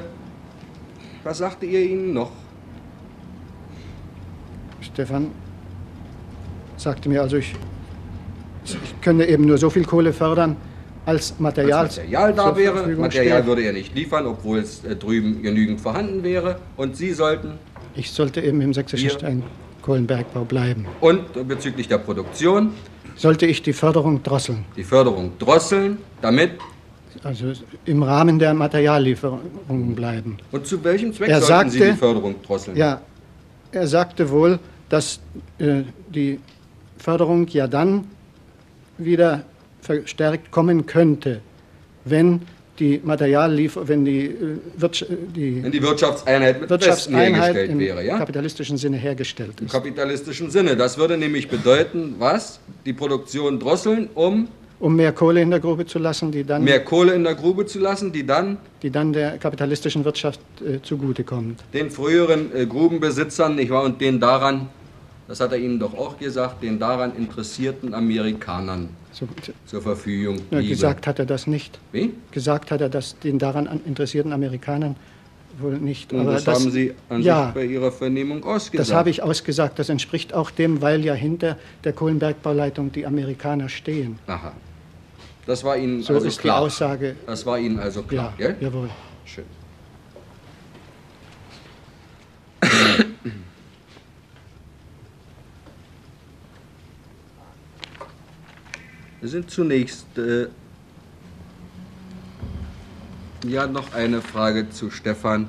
[1.22, 2.30] was sagte ihr ihnen noch?
[4.97, 5.30] Stefan
[6.78, 7.55] sagte mir also, ich,
[8.64, 10.57] ich könne eben nur so viel Kohle fördern,
[11.05, 12.76] als Material, Als Material da wäre.
[12.78, 13.47] Verfügung Material steht.
[13.47, 16.59] würde er nicht liefern, obwohl es äh, drüben genügend vorhanden wäre.
[16.78, 17.59] Und Sie sollten
[17.94, 19.11] Ich sollte eben im sächsischen.
[19.11, 20.86] Steinkohlenbergbau bleiben.
[21.03, 22.70] und bezüglich der Produktion
[23.16, 26.53] Sollte ich die Förderung drosseln, die Förderung drosseln, damit
[27.22, 27.53] also
[27.84, 30.38] im Rahmen der Materiallieferungen bleiben.
[30.53, 32.76] und zu welchem Zweck Er sollten Sie sagte- die Förderung drosseln?
[32.78, 33.03] Ja,
[33.72, 34.59] er sagte wohl,
[34.89, 35.20] dass
[35.59, 36.41] äh, die
[36.99, 38.05] Förderung ja dann
[38.99, 39.45] wieder
[39.80, 41.41] verstärkt kommen könnte,
[42.05, 42.43] wenn
[42.78, 48.18] die Materialliefer, wenn die, äh, Wirtsch die Wenn die Wirtschaftseinheit Wirtschaftseinheit im wäre, ja?
[48.18, 49.72] kapitalistischen Sinne hergestellt Im ist.
[49.72, 50.76] kapitalistischen Sinne.
[50.76, 52.61] Das würde nämlich bedeuten, was?
[52.84, 54.49] Die Produktion drosseln, um
[54.79, 57.64] Um mehr Kohle in der Grube zu lassen, die dann, mehr Kohle in der Grube
[57.64, 61.64] zu lassen, die dann die dann der kapitalistischen Wirtschaft äh, zugutekommt.
[61.72, 64.68] den früheren äh, Grubenbesitzern, nicht wahr, und den daran,
[65.29, 69.27] das hat er Ihnen doch auch gesagt, den daran interessierten Amerikanern So,
[69.64, 70.68] zur Verfügung bliebe.
[70.68, 71.79] gesagt hat er das nicht.
[71.93, 72.12] Wie?
[72.31, 74.95] Gesagt hat er das den daran an- interessierten Amerikanern
[75.61, 76.13] wohl nicht.
[76.13, 78.89] Und Aber das, haben Sie an ja, sich bei Ihrer Vernehmung ausgesagt.
[78.89, 79.79] das habe ich ausgesagt.
[79.79, 84.19] Das entspricht auch dem, weil ja hinter der Kohlenbergbauleitung die Amerikaner stehen.
[84.27, 84.53] Aha.
[85.47, 86.61] Das war Ihnen So also ist klar.
[86.61, 87.17] die Aussage.
[87.27, 88.57] Das war Ihnen also klar, Ja, gell?
[88.61, 88.91] jawohl.
[89.25, 89.45] Schön.
[99.21, 100.47] Wir sind zunächst äh,
[103.49, 105.49] ja noch eine Frage zu Stefan.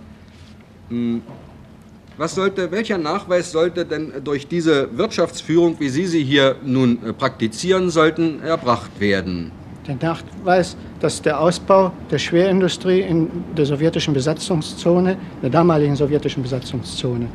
[0.90, 1.22] Hm,
[2.18, 7.14] Was sollte, welcher Nachweis sollte denn durch diese Wirtschaftsführung, wie Sie sie hier nun äh,
[7.14, 9.52] praktizieren sollten, erbracht werden?
[9.88, 17.28] Der Nachweis, dass der Ausbau der Schwerindustrie in der sowjetischen Besatzungszone, der damaligen sowjetischen Besatzungszone,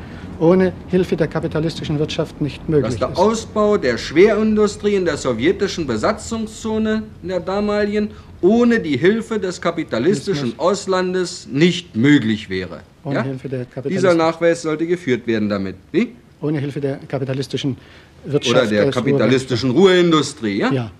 [0.43, 3.17] ohne Hilfe der kapitalistischen Wirtschaft nicht dass möglich der ist.
[3.17, 8.09] Ausbau der Schwerindustrie in der sowjetischen Besatzungszone in der damaligen
[8.41, 12.81] ohne die Hilfe des kapitalistischen Auslandes nicht möglich wäre.
[13.05, 15.77] Ohne Hilfe der Dieser Nachweis sollte geführt werden damit.
[15.93, 16.13] Wie?
[16.41, 17.77] Ohne Hilfe der kapitalistischen
[18.25, 18.55] Wirtschaft.
[18.55, 20.57] Oder der kapitalistischen Ruheindustrie.
[20.57, 20.71] Ja?
[20.73, 20.91] Ja.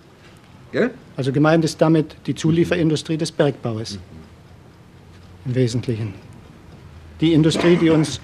[0.71, 0.91] Gell?
[1.17, 3.99] Also gemeint ist damit die Zulieferindustrie des Bergbaues.
[5.45, 6.13] Im Wesentlichen.
[7.19, 8.21] Die Industrie, die uns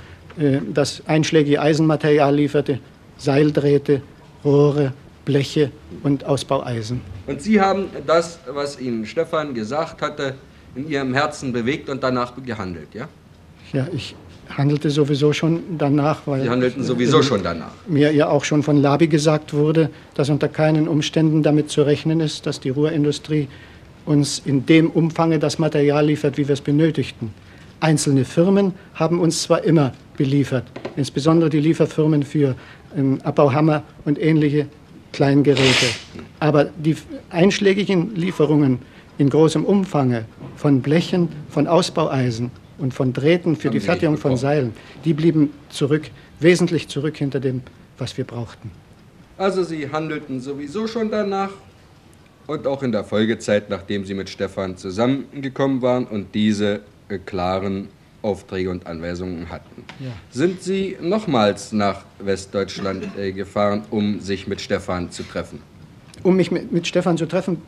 [0.73, 2.79] das einschlägige Eisenmaterial lieferte,
[3.17, 4.01] Seildrähte,
[4.43, 4.93] Rohre,
[5.25, 5.71] Bleche
[6.03, 7.01] und Ausbaueisen.
[7.27, 10.35] Und Sie haben das, was Ihnen Stefan gesagt hatte,
[10.75, 13.07] in Ihrem Herzen bewegt und danach gehandelt, ja?
[13.73, 14.15] Ja, ich
[14.49, 17.71] handelte sowieso schon danach, weil Sie handelten sowieso schon danach.
[17.87, 22.19] mir ja auch schon von Labi gesagt wurde, dass unter keinen Umständen damit zu rechnen
[22.19, 23.47] ist, dass die Ruhrindustrie
[24.05, 27.31] uns in dem Umfange das Material liefert, wie wir es benötigten.
[27.79, 30.65] Einzelne Firmen haben uns zwar immer beliefert,
[30.95, 32.55] insbesondere die Lieferfirmen für
[32.95, 34.67] ähm, Abbauhammer und ähnliche
[35.13, 35.87] Kleingeräte.
[36.39, 36.95] Aber die
[37.29, 38.79] einschlägigen Lieferungen
[39.17, 40.25] in großem Umfange
[40.55, 44.37] von Blechen, von Ausbaueisen und von Drähten für Haben die Fertigung von.
[44.37, 44.73] Seilen,
[45.05, 46.09] die blieben zurück,
[46.39, 47.61] wesentlich zurück hinter dem,
[47.97, 48.71] was wir brauchten.
[49.37, 51.51] Also Sie handelten sowieso schon danach
[52.47, 56.81] und auch in der Folgezeit, nachdem Sie mit Stefan zusammengekommen waren und diese
[57.17, 57.87] klaren
[58.21, 59.85] Aufträge und Anweisungen hatten.
[59.99, 60.11] Ja.
[60.29, 65.61] Sind Sie nochmals nach Westdeutschland äh, gefahren, um sich mit Stefan zu treffen?
[66.23, 67.61] Um mich mit, mit Stefan zu treffen,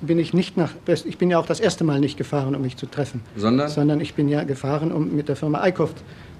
[0.00, 1.06] bin ich nicht nach West.
[1.06, 3.22] Ich bin ja auch das erste Mal nicht gefahren, um mich zu treffen.
[3.36, 3.68] Sondern?
[3.68, 5.96] Sondern ich bin ja gefahren, um mit der Firma Eickhoft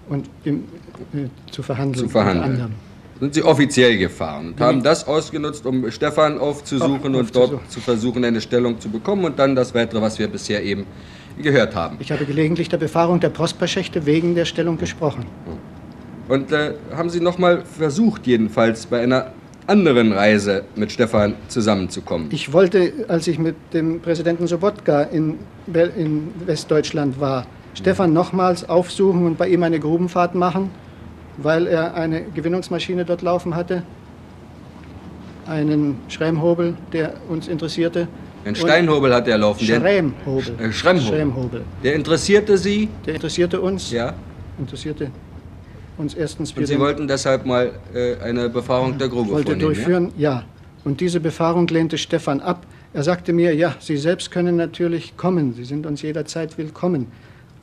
[0.09, 0.65] und im,
[1.13, 2.07] äh, zu verhandeln.
[2.07, 2.75] Zu verhandeln.
[3.19, 7.71] Sind Sie offiziell gefahren und haben das ausgenutzt, um Stefan aufzusuchen Auf- und dort aufzusuchen.
[7.71, 10.85] zu versuchen, eine Stellung zu bekommen und dann das Weitere, was wir bisher eben
[11.39, 11.97] gehört haben.
[12.01, 15.26] Ich habe gelegentlich der Befahrung der Prosperschächte wegen der Stellung gesprochen.
[16.28, 19.32] Und äh, haben Sie nochmal versucht, jedenfalls bei einer
[19.66, 22.28] anderen Reise mit Stefan zusammenzukommen?
[22.30, 25.39] Ich wollte, als ich mit dem Präsidenten Sobotka in,
[25.97, 30.70] in Westdeutschland war, Stefan nochmals aufsuchen und bei ihm eine Grubenfahrt machen,
[31.37, 33.82] weil er eine Gewinnungsmaschine dort laufen hatte,
[35.47, 38.09] einen Schremhobel, der uns interessierte.
[38.47, 39.67] Ein Steinhobel hat er laufen.
[39.67, 40.55] der- Schremhobel.
[40.61, 41.09] Äh, Schremhobel.
[41.19, 41.63] Schremhobel.
[41.83, 43.91] Der interessierte Sie, Der interessierte uns.
[43.91, 44.15] ja,
[44.59, 45.11] Interessierte
[45.99, 49.61] uns erstens und Sie wollten deshalb mal äh, eine Befahrung der Grube wollte vornehmen.
[49.61, 50.45] durchführen, ja?
[50.85, 52.65] Und diese Befahrung lehnte Stefan ab.
[52.95, 57.09] Er sagte mir, ja, Sie selbst können natürlich kommen, Sie sind uns jederzeit willkommen.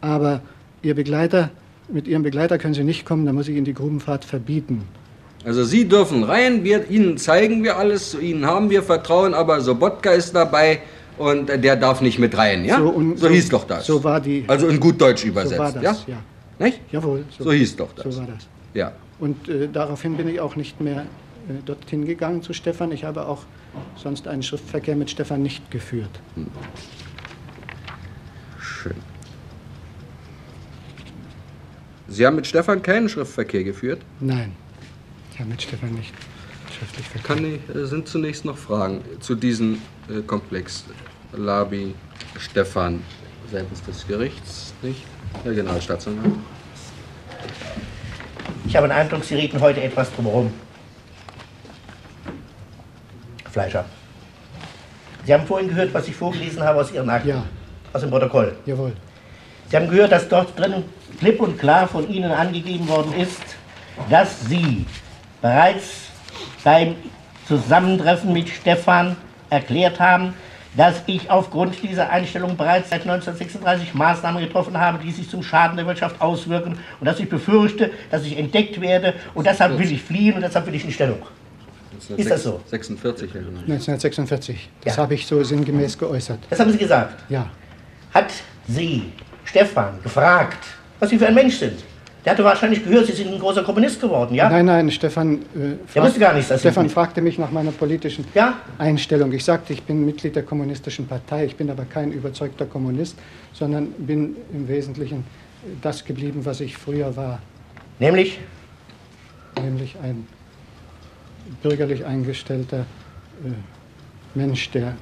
[0.02, 0.42] Aber
[0.82, 1.50] Ihr Begleiter,
[1.88, 4.84] mit Ihrem Begleiter können Sie nicht kommen, da muss ich Ihnen die Grubenfahrt verbieten.
[5.46, 9.60] Also Sie dürfen rein, wir, Ihnen zeigen wir alles, zu Ihnen haben wir Vertrauen, aber
[9.62, 10.82] Sobotka ist dabei
[11.18, 12.78] und der darf nicht mit rein, ja?
[12.80, 13.86] So und- so so- hieß doch das.
[13.86, 16.14] so war die- Also in gut Deutsch übersetzt, so war das, ja?
[16.60, 16.66] ja.
[16.66, 16.80] Nicht?
[16.92, 18.06] Jawohl, So hieß doch das.
[18.16, 18.48] So war das.
[18.74, 18.94] Ja.
[19.20, 22.92] Und äh, daraufhin bin ich auch nicht mehr äh, dorthin gegangen zu Stefan.
[22.92, 23.44] Ich habe auch
[23.98, 26.10] sonst einen Schriftverkehr mit Stefan nicht geführt.
[28.60, 28.94] Schön.
[32.08, 34.02] Sie haben mit Stefan keinen Schriftverkehr geführt?
[34.20, 34.52] Nein,
[35.34, 36.14] ich habe mit Stefan nicht
[36.78, 37.36] schriftlich verkehr.
[37.36, 40.86] Kann ich, äh, sind zunächst noch Fragen zu diesem äh, Komplex?
[41.36, 41.96] Labi,
[42.38, 43.02] Stefan,
[43.52, 45.04] seitens des Gerichts, nicht?
[45.44, 46.36] Herr Generalstaatsanwalt.
[48.68, 50.54] Ich habe den Eindruck, Sie reden heute etwas drumherum.
[53.52, 53.86] Fleischer.
[55.26, 57.30] Sie haben vorhin gehört, was ich vorgelesen habe aus Ihren Akten.
[57.30, 57.44] Ja.
[57.92, 58.56] Aus dem Protokoll.
[58.68, 58.94] Jawohl.
[59.70, 60.84] Sie haben gehört, dass dort drin
[61.20, 63.42] klipp und klar von Ihnen angegeben worden ist,
[64.10, 64.86] dass Sie
[65.44, 66.08] bereits
[66.64, 66.96] beim
[67.48, 69.18] Zusammentreffen mit Stefan
[69.50, 70.34] erklärt haben,
[70.76, 75.78] dass ich aufgrund dieser Einstellung bereits seit 1936 Maßnahmen getroffen habe, die sich zum Schaden
[75.78, 80.02] der Wirtschaft auswirken und dass ich befürchte, dass ich entdeckt werde und deshalb will ich
[80.02, 81.22] fliehen und deshalb will ich in Stellung.
[82.18, 82.60] Ist das so?
[82.66, 83.64] 46, Herr General.
[83.64, 84.70] 1946.
[84.84, 85.04] Das Ja.
[85.04, 86.40] habe ich so sinngemäß geäußert.
[86.50, 87.22] Das haben Sie gesagt.
[87.30, 87.46] Ja.
[88.14, 88.32] Hat
[88.68, 89.12] Sie
[89.46, 90.66] Stefan gefragt,
[91.00, 91.84] was Sie für ein Mensch sind?
[92.26, 94.50] Der hatte wahrscheinlich gehört, Sie sind ein großer Kommunist geworden, ja?
[94.50, 98.24] Nein, nein, Stefan, äh, frag- wusste gar nichts, dass Stefan fragte mich nach meiner politischen
[98.34, 98.60] Ja?
[98.78, 99.34] Einstellung.
[99.34, 101.46] Ich sagte, ich bin Mitglied der Kommunistischen Partei.
[101.46, 103.18] Ich bin aber kein überzeugter Kommunist,
[103.52, 105.26] sondern bin im Wesentlichen
[105.82, 107.40] das geblieben, was ich früher war,
[108.00, 108.40] Nämlich,
[109.62, 110.28] nämlich ein
[111.62, 112.80] bürgerlich eingestellter
[113.44, 113.50] äh,
[114.34, 114.94] Mensch, der äh,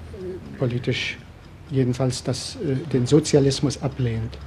[0.58, 1.18] politisch
[1.70, 4.38] jedenfalls das, äh, den Sozialismus ablehnt.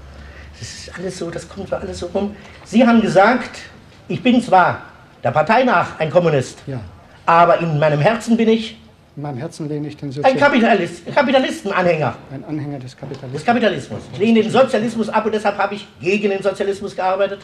[0.59, 2.35] Das ist alles so, das kommt so alles so rum.
[2.65, 3.61] Sie haben gesagt,
[4.09, 4.83] ich bin zwar
[5.23, 6.81] der Partei nach ein Kommunist, Ja,
[7.27, 8.79] aber in meinem Herzen bin ich
[9.17, 10.43] in meinem Herzen lehne ich den ein Sozialismus.
[10.43, 13.45] Kapitalist, ein Kapitalistenanhänger Ein Anhänger des des Kapitalismus.
[13.45, 14.01] Kapitalismus.
[14.13, 17.39] Ich lehne den Sozialismus ab und deshalb habe ich gegen den Sozialismus gearbeitet.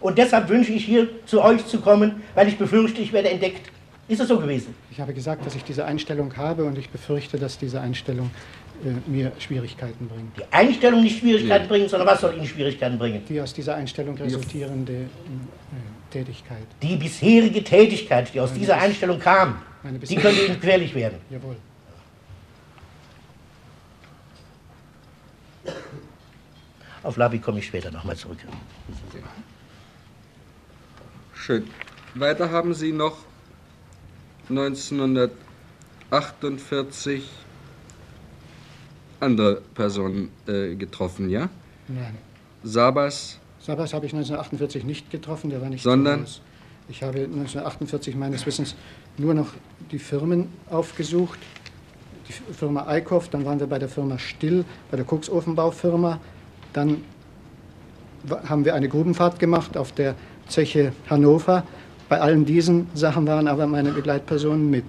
[0.00, 3.68] Und deshalb wünsche ich hier zu euch zu kommen, weil ich befürchte, ich werde entdeckt.
[4.06, 4.74] Ist es so gewesen?
[4.92, 8.30] Ich habe gesagt, dass ich diese Einstellung habe und ich befürchte, dass diese Einstellung
[8.84, 10.32] äh, mir Schwierigkeiten bringen.
[10.38, 11.68] Die Einstellung nicht Schwierigkeiten nee.
[11.68, 13.22] bringen, sondern was soll Ihnen Schwierigkeiten bringen?
[13.28, 15.06] Die aus dieser Einstellung resultierende äh,
[16.10, 16.66] Tätigkeit.
[16.82, 21.18] Die bisherige Tätigkeit, die aus meine dieser Einstellung kam, die könnte Ihnen gefährlich werden.
[21.28, 21.56] Jawohl.
[27.02, 28.38] Auf Labi komme ich später nochmal zurück.
[31.34, 31.68] Schön.
[32.14, 33.18] Weiter haben Sie noch
[34.48, 37.24] 1948
[39.20, 41.48] andere Personen äh, getroffen, ja?
[41.88, 42.16] Nein.
[42.62, 46.22] Sabas, Sabas habe ich 1948 nicht getroffen, der war nicht Sondern?
[46.22, 46.40] Hause.
[46.88, 48.74] Ich habe 1948 meines Wissens
[49.16, 49.48] nur noch
[49.92, 51.38] die Firmen aufgesucht.
[52.28, 56.18] Die Firma Eickhoff, dann waren wir bei der Firma Still, bei der Koksofenbaufirma.
[56.72, 56.98] Dann
[58.48, 60.14] haben wir eine Grubenfahrt gemacht auf der
[60.48, 61.64] Zeche Hannover.
[62.08, 64.84] Bei allen diesen Sachen waren aber meine Begleitpersonen mit.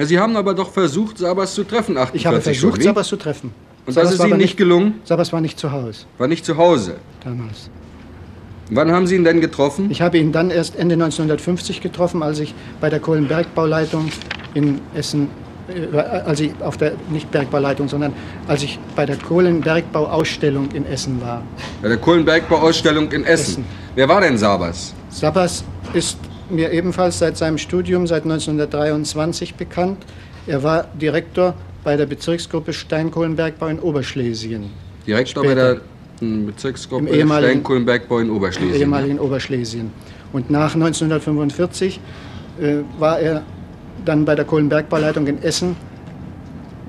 [0.00, 2.84] Ja, Sie haben aber doch versucht, Sabas zu treffen, 48 Ich habe versucht, wie?
[2.84, 3.52] Sabas zu treffen.
[3.86, 4.94] Und Sabas das ist Ihnen nicht gelungen?
[5.04, 6.96] Sabas war nicht zu Hause War nicht zu Hause.
[7.22, 7.68] damals.
[8.70, 9.90] Wann haben Sie ihn denn getroffen?
[9.90, 14.10] Ich habe ihn dann erst Ende 1950 getroffen, als ich bei der Kohlenbergbauleitung
[14.54, 15.28] in Essen,
[15.68, 18.12] äh, als ich auf der, nicht Bergbauleitung, sondern
[18.48, 21.42] als ich bei der Kohlenbergbauausstellung in Essen war.
[21.82, 23.52] Bei der Kohlenbergbauausstellung in Essen.
[23.52, 23.64] Essen.
[23.96, 24.94] Wer war denn Sabas?
[25.10, 26.16] Sabas ist
[26.50, 29.98] mir ebenfalls seit seinem Studium, seit 1923 bekannt.
[30.46, 34.70] Er war Direktor bei der Bezirksgruppe Steinkohlenbergbau in Oberschlesien,
[35.06, 35.54] Direktor Später.
[35.54, 35.80] bei der
[36.20, 38.80] hm, Bezirksgruppe Steinkohlenbergbau in Oberschlesien.
[38.80, 39.90] ehemaligen Oberschlesien.
[40.32, 42.00] Und nach 1945
[42.60, 43.42] äh, war er
[44.04, 45.76] dann bei der Kohlenbergbauleitung in Essen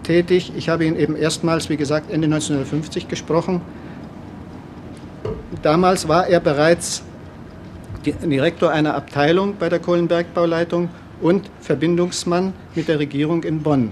[0.04, 0.52] tätig.
[0.56, 3.62] Ich habe ihn eben erstmals, wie gesagt, Ende 1950 gesprochen.
[5.62, 7.04] Damals war er bereits
[8.06, 10.90] Direktor einer Abteilung bei der Kohlenbergbauleitung
[11.22, 13.92] und Verbindungsmann mit der Regierung in Bonn,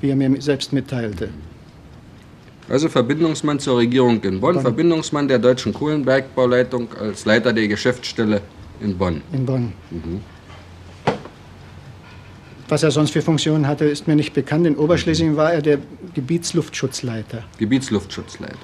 [0.00, 1.28] wie er mir selbst mitteilte.
[2.68, 4.62] Also Verbindungsmann zur Regierung in Bonn, Bonn.
[4.62, 8.40] Verbindungsmann der Deutschen Kohlenbergbauleitung als Leiter der Geschäftsstelle
[8.80, 9.22] in Bonn.
[9.32, 9.72] In Bonn.
[12.68, 14.66] Was er sonst für Funktionen hatte, ist mir nicht bekannt.
[14.66, 15.78] In Oberschlesien war er der
[16.14, 17.44] Gebietsluftschutzleiter.
[17.58, 18.56] Gebietsluftschutzleiter.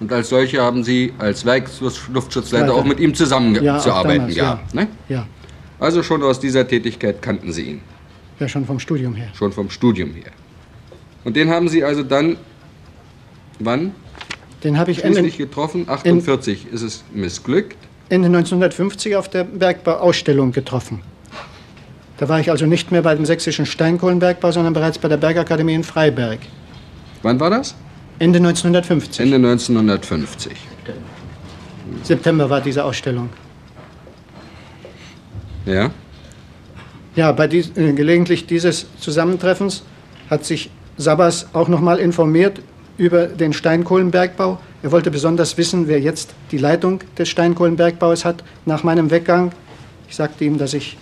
[0.00, 2.78] Und als solcher haben Sie als Werksluftschutzleiter Leiter.
[2.78, 4.74] auch mit ihm Ja, zusammenzuarbeiten damals, gehabt.
[4.74, 4.86] Ne?
[5.08, 5.26] Ja,
[5.80, 7.80] Also schon aus dieser Tätigkeit kannten Sie ihn,
[8.38, 9.28] ja, schon vom Studium her.
[9.34, 10.30] schon vom Studium her.
[11.24, 12.36] Und den haben Sie also dann,
[13.58, 13.92] wann?
[14.62, 17.76] Den habe ich Schließlich getroffen, 48 ist es missglückt.
[18.08, 21.02] Ende 1950 auf der Bergbauausstellung getroffen.
[22.16, 25.74] Da war ich also nicht mehr bei dem sächsischen Steinkohlenbergbau, sondern bereits bei der Bergakademie
[25.74, 26.40] in Freiberg.
[27.22, 27.74] Wann war das?
[28.18, 29.20] Ende 1950.
[29.20, 30.52] Ende 1950.
[32.02, 33.28] September war diese Ausstellung.
[35.66, 35.90] Ja?
[37.14, 39.82] Ja, bei dies, äh, gelegentlich dieses Zusammentreffens
[40.30, 42.60] hat sich Sabas auch noch mal informiert
[42.96, 44.58] über den Steinkohlenbergbau.
[44.82, 49.52] Er wollte besonders wissen, wer jetzt die Leitung des Steinkohlenbergbaus hat nach meinem Weggang.
[50.08, 50.96] Ich sagte ihm, dass ich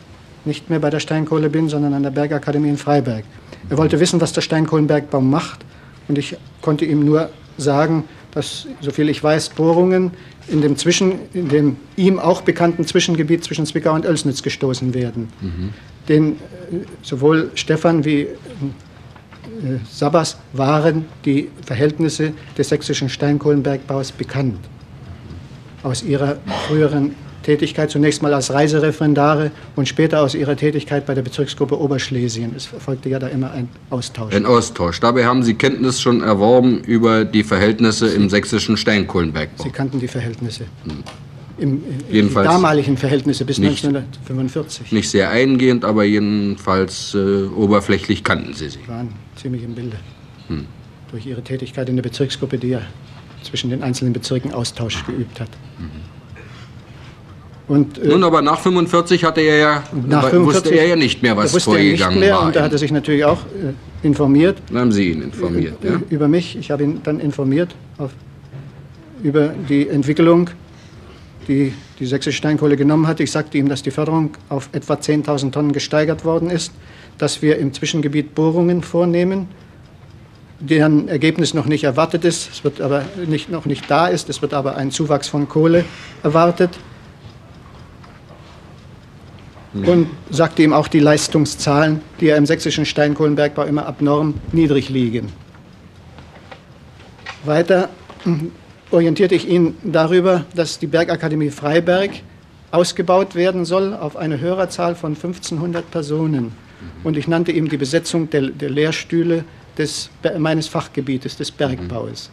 [0.44, 3.24] nicht mehr bei der Steinkohle bin, sondern an der Bergakademie in Freiberg.
[3.68, 5.64] Er wollte wissen, was der Steinkohlenbergbau macht.
[6.08, 10.10] Und ich konnte ihm nur sagen, dass, soviel ich weiß, Bohrungen
[10.48, 15.28] in dem, Zwischen, in dem ihm auch bekannten Zwischengebiet zwischen Zwickau und Oelsnitz gestoßen werden.
[16.08, 16.36] Den äh,
[17.02, 18.28] sowohl Stefan wie äh,
[19.90, 24.58] Sabas waren die Verhältnisse des sächsischen Steinkohlenbergbaus bekannt.
[25.82, 26.36] Aus ihrer
[26.66, 27.14] früheren
[27.46, 32.52] Tätigkeit, zunächst mal als Reisereferendare und später aus ihrer Tätigkeit bei der Bezirksgruppe Oberschlesien.
[32.56, 34.34] Es erfolgte ja da immer ein Austausch.
[34.34, 34.98] Ein Austausch.
[34.98, 39.62] Dabei haben Sie Kenntnis schon erworben über die Verhältnisse im sächsischen Steinkohlenbergbau.
[39.62, 40.64] Sie kannten die Verhältnisse.
[41.58, 43.84] Im, äh, Jedenfalls die damaligen Verhältnisse bis nicht.
[43.84, 48.80] 1945 Nicht sehr eingehend, aber jedenfalls äh, oberflächlich kannten Sie sie.
[48.88, 49.96] waren ziemlich im Bilde.
[51.12, 52.80] Durch ihre Tätigkeit in der Bezirksgruppe, die ja
[53.44, 55.50] zwischen den einzelnen Bezirken Austausch geübt hat.
[57.68, 61.22] Und äh, Nun, aber nach 45 hatte er ja, nach wusste 45 er ja nicht
[61.22, 62.46] mehr, was wusste er nicht vorgegangen mehr war.
[62.46, 65.84] und da hat er sich natürlich auch äh, informiert Dann haben Sie ihn informiert.
[65.84, 66.00] äh, Ja?
[66.10, 66.56] über mich.
[66.56, 68.12] Ich habe ihn dann informiert auf,
[69.22, 70.48] über die Entwicklung,
[71.48, 73.18] die die sächsische Steinkohle genommen hat.
[73.20, 76.72] Ich sagte ihm, dass die Förderung auf etwa 10.000 Tonnen gesteigert worden ist,
[77.18, 79.48] dass wir im Zwischengebiet Bohrungen vornehmen,
[80.60, 84.40] deren Ergebnis noch nicht erwartet ist, es wird aber nicht, noch nicht da ist, es
[84.42, 85.84] wird aber ein Zuwachs von Kohle
[86.22, 86.70] erwartet.
[89.84, 95.32] Und sagte ihm auch die Leistungszahlen, die ja im sächsischen Steinkohlenbergbau immer abnorm niedrig liegen.
[97.44, 97.88] Weiter
[98.24, 98.46] mm,
[98.90, 102.10] orientierte ich ihn darüber, dass die Bergakademie Freiberg
[102.70, 106.52] ausgebaut werden soll auf eine Hörerzahl von 1500 Personen.
[107.04, 109.44] Und ich nannte ihm die Besetzung der, der Lehrstühle
[109.78, 112.30] des, meines Fachgebietes, des Bergbaus.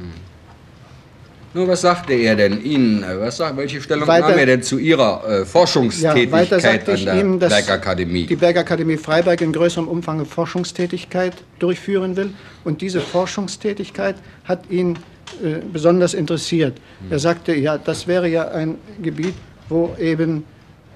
[1.55, 3.03] Nun, was sagte er denn Ihnen?
[3.03, 6.93] Äh, Was sagt, welche Stellung Weiter- nahm er denn zu Ihrer äh, Ja, Forschungstätigkeit sagte
[6.93, 8.25] an der ihm, dass Bergakademie?
[8.25, 12.31] die Bergakademie Freiberg in größerem Umfang Forschungstätigkeit durchführen will.
[12.63, 14.95] Und diese Forschungstätigkeit hat ihn
[15.43, 16.73] äh, besonders interessiert.
[17.11, 19.35] Er sagte, ja, das wäre ja ein Gebiet,
[19.69, 20.45] wo eben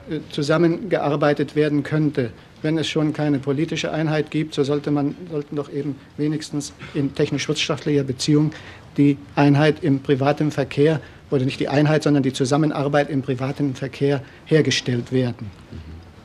[0.10, 2.32] äh, zusammengearbeitet werden könnte.
[2.62, 7.14] Wenn es schon keine politische Einheit gibt, so sollte man, sollten doch eben wenigstens in
[7.14, 8.52] technisch-wirtschaftlicher Beziehung
[8.98, 11.00] die Einheit im privaten Verkehr,
[11.30, 15.52] oder nicht die Einheit, sondern die Zusammenarbeit im privaten Verkehr hergestellt werden.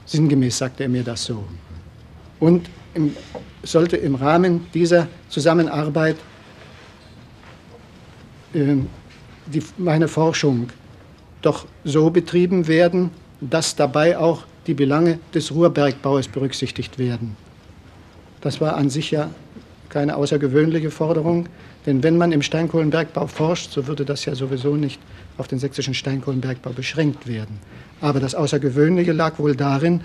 [0.06, 1.44] Sinngemäß sagte er mir das so.
[2.38, 3.14] Und im,
[3.62, 6.16] sollte im Rahmen dieser Zusammenarbeit
[8.54, 8.76] äh,
[9.46, 10.68] die, meine Forschung
[11.40, 13.10] doch so betrieben werden,
[13.40, 17.36] dass dabei auch die Belange des Ruhrbergbaues berücksichtigt werden.
[18.40, 19.30] Das war an sich ja
[19.88, 21.48] keine außergewöhnliche Forderung,
[21.86, 25.00] denn wenn man im Steinkohlenbergbau forscht, so würde das ja sowieso nicht
[25.36, 27.58] auf den sächsischen Steinkohlenbergbau beschränkt werden.
[28.00, 30.00] Aber das Außergewöhnliche lag wohl darin,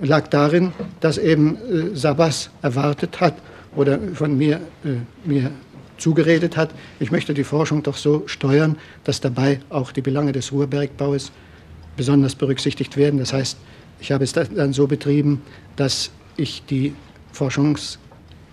[0.00, 3.34] lag darin, dass eben äh, Sabas erwartet hat
[3.76, 5.50] oder von mir, äh, mir
[5.98, 10.52] zugeredet hat, ich möchte die Forschung doch so steuern, dass dabei auch die Belange des
[10.52, 11.30] Ruhrbergbaus
[11.96, 13.20] besonders berücksichtigt werden.
[13.20, 13.58] Das heißt,
[14.00, 15.42] ich habe es dann so betrieben,
[15.76, 16.94] dass ich die
[17.32, 17.78] Forschung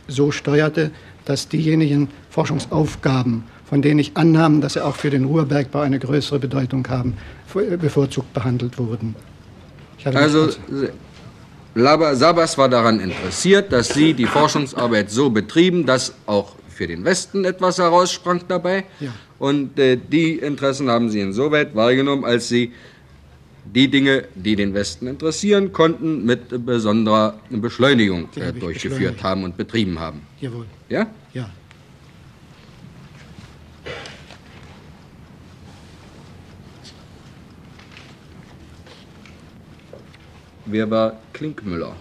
[0.07, 0.91] so steuerte,
[1.25, 6.39] dass diejenigen Forschungsaufgaben, von denen ich annahm, dass sie auch für den Ruhrbergbau eine größere
[6.39, 7.17] Bedeutung haben,
[7.79, 9.15] bevorzugt behandelt wurden.
[10.05, 10.49] Also
[11.75, 17.45] Sabas war daran interessiert, dass Sie die Forschungsarbeit so betrieben, dass auch für den Westen
[17.45, 18.85] etwas heraussprang dabei.
[18.99, 19.11] Ja.
[19.39, 22.73] Und äh, die Interessen haben Sie insoweit wahrgenommen, als Sie
[23.74, 29.99] die Dinge, die den Westen interessieren, konnten mit besonderer Beschleunigung äh, durchgeführt haben und betrieben
[29.99, 30.22] haben.
[30.39, 30.65] Jawohl.
[30.89, 31.07] Ja?
[31.34, 31.49] Ja.
[40.65, 41.95] Wer war Klinkmüller?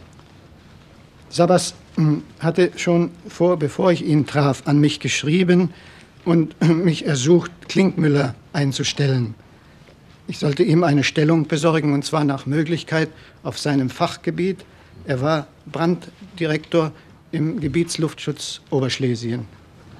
[1.29, 5.73] Sabas hm, hatte schon vor, bevor ich ihn traf, an mich geschrieben
[6.25, 9.35] und mich ersucht, Klinkmüller einzustellen.
[10.29, 13.11] Ich sollte ihm eine Stellung besorgen, und zwar nach Möglichkeit
[13.43, 14.65] auf seinem Fachgebiet.
[15.07, 16.93] Er war Branddirektor
[17.31, 19.47] im Gebietsluftschutz Oberschlesien.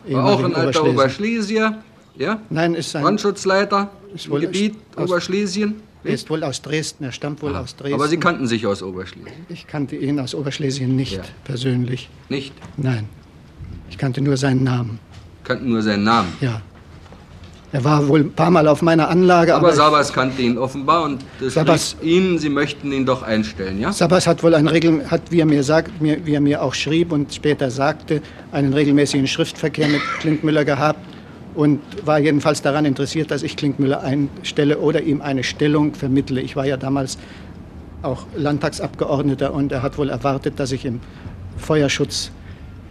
[0.09, 1.83] War auch ein alter Oberschlesier,
[2.17, 2.41] ja?
[2.51, 3.91] Nein, ist ein Brandschutzleiter
[4.25, 5.77] im Gebiet Oberschlesien.
[6.05, 7.63] Er ist wohl aus Dresden, er stammt wohl Aha.
[7.63, 7.95] aus Dresden.
[7.95, 9.35] Aber Sie kannten sich aus Oberschlesien?
[9.49, 11.23] Ich kannte ihn aus Oberschlesien nicht ja.
[11.45, 12.09] persönlich.
[12.29, 12.55] Nicht?
[12.77, 13.09] Nein.
[13.91, 15.01] Ich kannte nur seinen Namen.
[15.43, 16.33] Kannten nur seinen Namen?
[16.41, 16.63] Ja.
[17.73, 19.55] Er war wohl ein paar Mal auf meiner Anlage.
[19.55, 23.93] Aber, aber Sabas kannte ihn offenbar und Sabas, Ihnen, Sie möchten ihn doch einstellen, ja?
[23.93, 26.75] Sabas hat wohl einen Regel, hat, wie er mir sagt, mir, wie er mir auch
[26.75, 31.01] schrieb und später sagte, einen regelmäßigen Schriftverkehr mit Klinkmüller gehabt
[31.57, 36.41] und war jedenfalls daran interessiert, dass ich Klinkmüller einstelle oder ihm eine Stellung vermittle.
[36.41, 37.19] Ich war ja damals
[38.03, 41.01] auch Landtagsabgeordneter und er hat wohl erwartet, dass ich im
[41.57, 42.31] Feuerschutz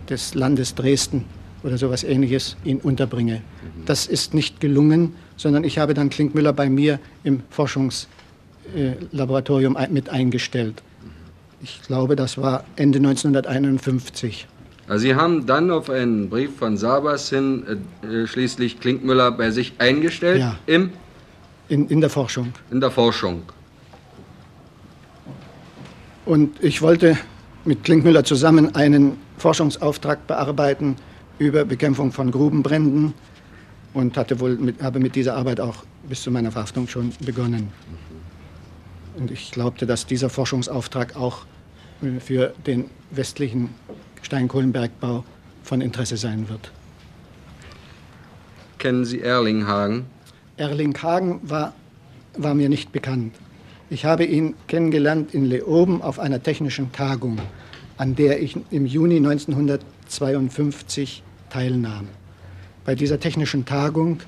[0.10, 1.26] des Landes Dresden
[1.66, 3.42] oder sowas ähnliches ihn unterbringe.
[3.86, 10.84] Das ist nicht gelungen, sondern ich habe dann Klinkmüller bei mir im Forschungslaboratorium mit eingestellt.
[11.64, 14.46] Ich glaube, das war Ende 1951.
[14.88, 17.64] Also Sie haben dann auf einen Brief von Sabas hin
[18.04, 20.42] äh, schließlich Klinkmüller bei sich eingestellt?
[20.42, 20.60] Ja.
[20.68, 20.92] Im?
[21.68, 22.54] In, in der Forschung.
[22.70, 23.42] In der Forschung.
[26.26, 27.18] Und ich wollte
[27.66, 30.96] mit Klinkmüller zusammen einen Forschungsauftrag bearbeiten
[31.40, 33.14] über Bekämpfung von Grubenbränden
[33.94, 37.72] und hatte wohl mit, habe mit dieser Arbeit auch bis zu meiner Verhaftung schon begonnen.
[39.18, 41.46] Und ich glaubte, dass dieser Forschungsauftrag auch
[42.02, 43.70] äh, für den westlichen
[44.22, 45.24] Steinkohlenbergbau
[45.64, 46.72] von Interesse sein wird.
[48.78, 50.06] Kennen Sie Erlinghagen?
[50.58, 51.74] Erlinghagen war,
[52.38, 53.34] war mir nicht bekannt.
[53.90, 57.40] Ich habe ihn kennengelernt in Leoben auf einer technischen Tagung,
[57.98, 61.24] an der ich im Juni 1952
[61.56, 62.08] teilnahm.
[62.84, 64.20] Bei dieser technischen Tagung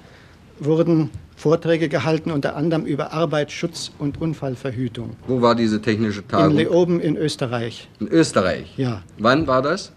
[0.60, 5.12] wurden Vorträge gehalten, unter anderem über Arbeitsschutz und Unfallverhütung.
[5.28, 6.52] Wo war diese technische Tagung?
[6.52, 7.88] In Leoben in Österreich.
[8.00, 8.74] In Österreich?
[8.78, 9.04] Ja.
[9.20, 9.92] Wann war das?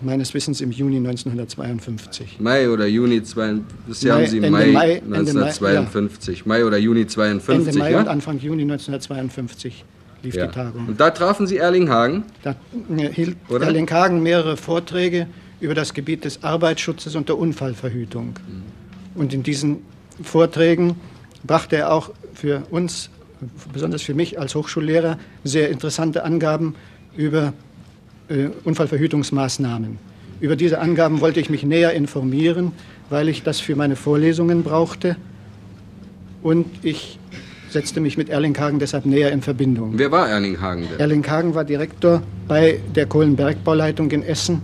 [0.00, 2.38] Meines Wissens im Juni 1952.
[2.40, 3.56] Mai oder Juni, zwei,
[3.88, 6.46] das Mai, haben Sie Ende Mai, Mai 1952.
[6.46, 6.62] Mai, ja.
[6.62, 8.00] Mai oder Juni 52, Ende Mai ja?
[8.00, 9.84] und Anfang Juni 1952
[10.22, 10.46] lief ja.
[10.46, 10.86] die Tagung.
[10.86, 12.24] Und da trafen Sie Erlinghagen?
[12.42, 12.54] Da
[13.12, 13.66] hielt oder?
[13.66, 15.26] Erlinghagen mehrere Vorträge
[15.60, 18.34] über das Gebiet des Arbeitsschutzes und der Unfallverhütung.
[19.14, 19.78] Und in diesen
[20.22, 20.96] Vorträgen
[21.44, 23.10] brachte er auch für uns,
[23.72, 26.74] besonders für mich als Hochschullehrer, sehr interessante Angaben
[27.16, 27.52] über
[28.28, 29.98] äh, Unfallverhütungsmaßnahmen.
[30.40, 32.72] Über diese Angaben wollte ich mich näher informieren,
[33.08, 35.16] weil ich das für meine Vorlesungen brauchte.
[36.42, 37.18] Und ich
[37.70, 39.92] setzte mich mit Erlinghagen deshalb näher in Verbindung.
[39.96, 41.00] Wer war Erlinghagen denn?
[41.00, 44.60] Erlinghagen war Direktor bei der Kohlenbergbauleitung in Essen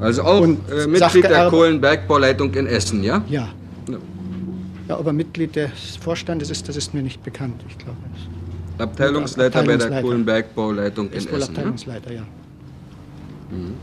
[0.00, 3.22] Also auch äh, Mitglied der Kohlenbergbauleitung in Essen, ja?
[3.28, 3.48] Ja.
[4.88, 7.96] Ja, ob er Mitglied des Vorstandes ist, das ist mir nicht bekannt, ich glaube.
[8.78, 12.22] Abteilungsleiter, Abteilungsleiter, bei der Kohlenbergbauleitung in wohl Abteilungsleiter, ja.
[13.50, 13.74] Mhm.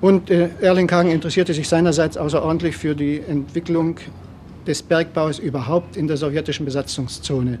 [0.00, 3.98] Und äh, Erlinghagen interessierte sich seinerseits außerordentlich für die Entwicklung
[4.66, 7.58] des Bergbaus überhaupt in der sowjetischen Besatzungszone,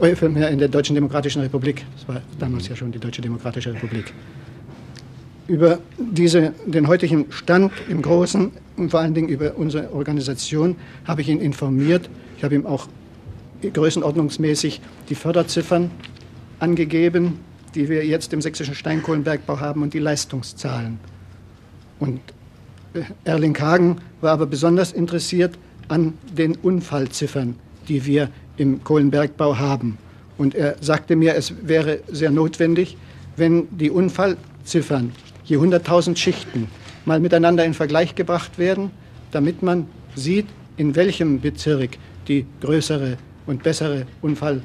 [0.00, 0.12] äh,
[0.52, 1.84] in der Deutschen Demokratischen Republik.
[1.96, 4.12] Das war damals ja schon die Deutsche Demokratische Republik.
[5.48, 11.20] Über diese, den heutigen Stand im Großen und vor allen Dingen über unsere Organisation habe
[11.20, 12.08] ich ihn informiert.
[12.36, 12.88] Ich habe ihm auch
[13.62, 15.90] größenordnungsmäßig die Förderziffern
[16.58, 17.40] angegeben,
[17.74, 20.98] die wir jetzt im sächsischen Steinkohlenbergbau haben und die Leistungszahlen.
[21.98, 22.20] Und
[22.94, 27.56] äh, Erlinghagen war aber besonders interessiert an den Unfallziffern,
[27.88, 29.98] die wir im Kohlenbergbau haben.
[30.38, 32.96] Und er sagte mir, es wäre sehr notwendig,
[33.36, 35.12] wenn die Unfallziffern
[35.44, 36.68] je 100.000 Schichten
[37.04, 38.90] mal miteinander in Vergleich gebracht werden,
[39.30, 43.16] damit man sieht, in welchem Bezirk die größere
[43.46, 44.62] und bessere Unfall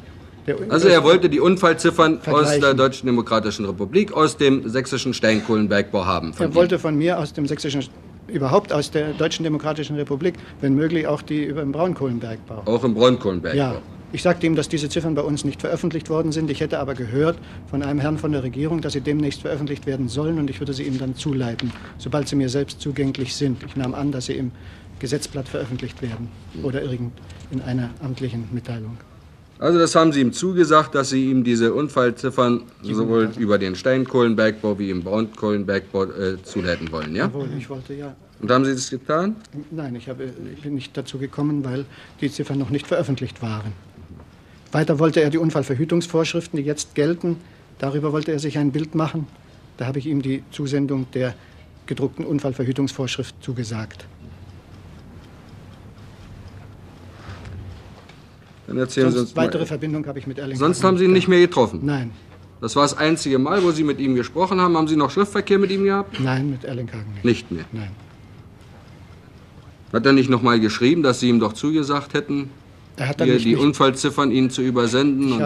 [0.70, 6.34] also er wollte die Unfallziffern aus der Deutschen Demokratischen Republik, aus dem sächsischen Steinkohlenbergbau haben.
[6.40, 7.84] er wollte von mir aus dem sächsischen,
[8.28, 12.62] überhaupt aus der Deutschen Demokratischen Republik, wenn möglich auch die über den Braunkohlenbergbau.
[12.66, 13.58] Auch im Braunkohlenbergbau.
[13.58, 13.82] Ja.
[14.14, 16.50] Ich sagte ihm, dass diese Ziffern bei uns nicht veröffentlicht worden sind.
[16.50, 17.38] Ich hätte aber gehört
[17.70, 20.72] von einem Herrn von der Regierung, dass sie demnächst veröffentlicht werden sollen und ich würde
[20.72, 23.64] sie ihm dann zuleiten, sobald sie mir selbst zugänglich sind.
[23.64, 24.52] Ich nahm an, dass sie im
[25.00, 26.30] Gesetzblatt veröffentlicht werden
[26.64, 27.12] oder irgend
[27.52, 28.98] in einer amtlichen Mitteilung.
[29.60, 34.78] Also das haben Sie ihm zugesagt, dass Sie ihm diese Unfallziffern sowohl über den Steinkohlenbergbau
[34.78, 37.26] wie im Braunkohlenbergbau äh, zuleiten wollen, ja?
[37.26, 38.16] Jawohl, ich wollte ja.
[38.40, 39.36] Und haben Sie das getan?
[39.72, 41.86] Nein, ich, habe, ich bin nicht dazu gekommen, weil
[42.22, 43.74] die Ziffern noch nicht veröffentlicht waren.
[44.72, 47.38] Weiter wollte er die Unfallverhütungsvorschriften, die jetzt gelten,
[47.80, 49.28] darüber wollte er sich ein Bild machen.
[49.78, 51.36] Da habe ich ihm die Zusendung der
[51.86, 54.06] gedruckten Unfallverhütungsvorschrift zugesagt.
[58.68, 59.68] Dann erzählen Sonst Sie uns weitere mal.
[59.68, 60.58] Verbindung habe ich mit Erling.
[60.58, 61.80] Sonst haben Sie ihn nicht mehr getroffen?
[61.84, 62.12] Nein.
[62.60, 64.76] Das war das einzige Mal, wo Sie mit ihm gesprochen haben.
[64.76, 66.20] Haben Sie noch Schriftverkehr mit ihm gehabt?
[66.20, 67.24] Nein, mit Erlinghagen nicht.
[67.24, 67.66] Nicht mehr?
[67.72, 67.92] Nein.
[69.94, 72.50] Hat er nicht noch mal geschrieben, dass Sie ihm doch zugesagt hätten,
[72.98, 75.42] Er hat dann hier nicht die Unfallziffern Ihnen zu übersenden und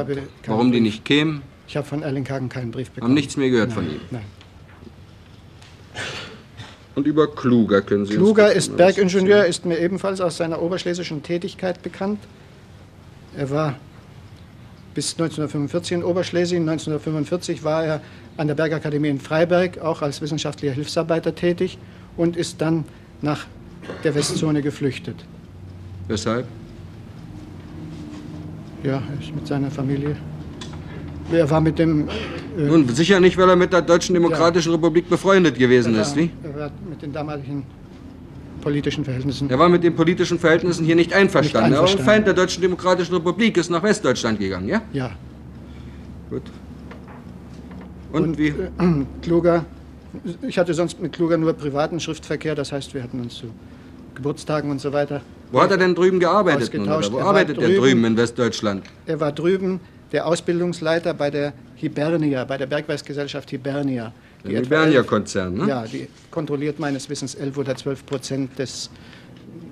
[0.46, 0.84] warum die Brief.
[0.84, 1.42] nicht kämen?
[1.68, 3.12] Ich habe von Erlinghagen keinen Brief bekommen.
[3.12, 3.76] Haben nichts mehr gehört Nein.
[3.76, 4.02] von ihm?
[4.10, 4.24] Nein.
[6.96, 11.24] Und über Kluger können Sie Kluger uns ist Bergingenieur, ist mir ebenfalls aus seiner oberschlesischen
[11.24, 12.20] Tätigkeit bekannt.
[13.38, 13.76] Er war
[14.94, 16.68] bis 1945 in Oberschlesien.
[16.68, 18.02] 1945 war er
[18.36, 21.78] an der Bergakademie in Freiberg auch als wissenschaftlicher Hilfsarbeiter tätig
[22.18, 22.84] und ist dann
[23.22, 23.46] nach
[24.04, 25.16] der Westzone geflüchtet.
[26.10, 26.46] Weshalb?
[28.84, 30.16] Ja, er ist mit seiner Familie.
[31.32, 32.08] Er war mit dem.
[32.58, 36.16] Äh, Nun, sicher nicht, weil er mit der Deutschen Demokratischen Republik befreundet gewesen er ist,
[36.16, 36.32] war, wie?
[36.44, 37.64] er war mit den damaligen
[38.62, 39.50] politischen Verhältnissen.
[39.50, 41.70] Er war mit den politischen Verhältnissen hier nicht einverstanden.
[41.72, 42.06] Nicht Er war ein einverstanden.
[42.06, 44.82] Feind der Deutschen Demokratischen Republik, ist nach Westdeutschland gegangen, ja?
[44.94, 45.12] Ja.
[46.30, 46.44] Gut.
[48.12, 48.48] Und, wie?
[48.48, 48.70] äh,
[49.22, 49.66] Kluger,
[50.48, 53.48] ich hatte sonst mit Kluger nur privaten Schriftverkehr, das heißt, wir hatten uns zu
[54.16, 55.22] Geburtstagen und so weiter.
[55.52, 56.74] Wo hat er denn drüben gearbeitet?
[56.74, 57.12] Nun, oder?
[57.12, 58.84] Wo Er arbeitet er drüben- drüben in Westdeutschland?
[59.06, 59.80] Er war drüben
[60.12, 64.14] der Ausbildungsleiter bei der Hibernia, bei der Bergwerksgesellschaft Hibernia.
[64.44, 65.68] Der Hibernia-Konzern, ne?
[65.68, 68.90] Ja, die kontrolliert meines Wissens 11 oder 12 Prozent des,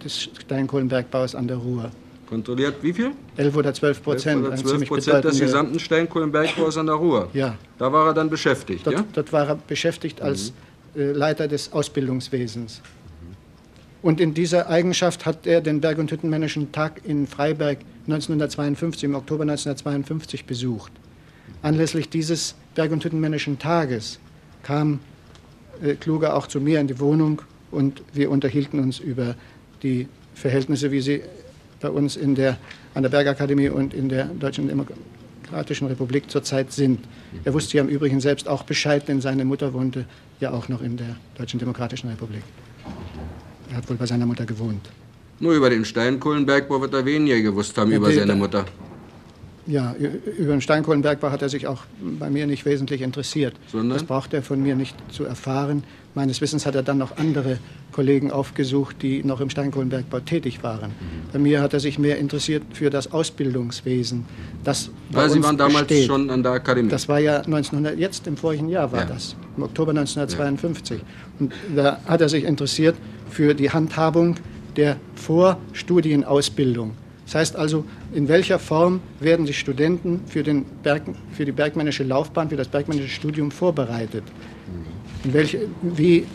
[0.04, 1.90] des Steinkohlenbergbaus an der Ruhr.
[2.28, 3.12] Kontrolliert wie viel?
[3.38, 4.42] 11 oder 12 Prozent.
[4.44, 7.30] Oder ein 12 ziemlich Prozent des gesamten Steinkohlenbergbaus an der Ruhr.
[7.34, 7.56] Ja.
[7.80, 9.04] Da war er dann beschäftigt, Dort, ja?
[9.14, 10.54] dort war er beschäftigt als
[10.96, 12.82] äh, Leiter des Ausbildungswesens.
[14.02, 19.16] Und in dieser Eigenschaft hat er den Berg- und Hüttenmännischen Tag in Freiberg 1952, im
[19.16, 20.92] Oktober 1952 besucht.
[21.62, 24.20] Anlässlich dieses Berg- und Hüttenmännischen Tages
[24.64, 25.00] kam
[25.84, 27.42] äh, Kluger auch zu mir in die Wohnung
[27.72, 29.36] und wir unterhielten uns über
[29.84, 31.22] die Verhältnisse, wie sie
[31.82, 32.58] bei uns in der,
[32.94, 37.00] an der Bergakademie und in der Deutschen Demokratischen Republik zurzeit sind.
[37.44, 40.06] Er wusste ja im Übrigen selbst auch Bescheid, denn seine Mutter wohnte
[40.40, 42.44] ja auch noch in der Deutschen Demokratischen Republik.
[43.72, 44.90] Er hat wohl bei seiner Mutter gewohnt.
[45.40, 48.66] Nur über den Steinkohlenbergbau wird er weniger gewusst haben Ja, über seine Mutter.
[49.68, 49.94] Ja,
[50.38, 51.84] über den Steinkohlenbergbau hat er sich auch
[52.20, 53.54] bei mir nicht wesentlich interessiert.
[53.72, 53.98] Sondern?
[53.98, 55.84] Das braucht er von mir nicht zu erfahren.
[56.16, 57.60] Meines Wissens hat er dann noch andere
[57.92, 60.92] Kollegen aufgesucht, die noch im Steinkohlenbergbau tätig waren.
[61.32, 64.26] Bei mir hat er sich mehr interessiert für das Ausbildungswesen.
[64.64, 66.08] Das Weil Sie uns waren damals besteht.
[66.08, 66.90] schon an der Akademie.
[66.90, 69.06] Das war ja 1900, jetzt im vorigen Jahr war Ja.
[69.06, 71.00] das, im Oktober 1952.
[71.40, 72.96] Und da hat er sich interessiert
[73.30, 74.36] für die Handhabung
[74.76, 76.94] der Vorstudienausbildung.
[77.26, 81.04] Das heißt also, in welcher Form werden die Studenten für, den Berg,
[81.34, 84.24] für die bergmännische Laufbahn, für das bergmännische Studium vorbereitet?
[85.24, 86.26] Welche, wie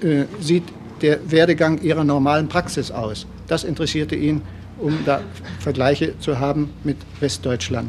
[0.00, 0.62] äh, sieht
[1.02, 3.26] der Werdegang Ihrer normalen Praxis aus?
[3.48, 4.42] Das interessierte ihn,
[4.78, 5.22] um da
[5.58, 7.88] Vergleiche zu haben mit Westdeutschland,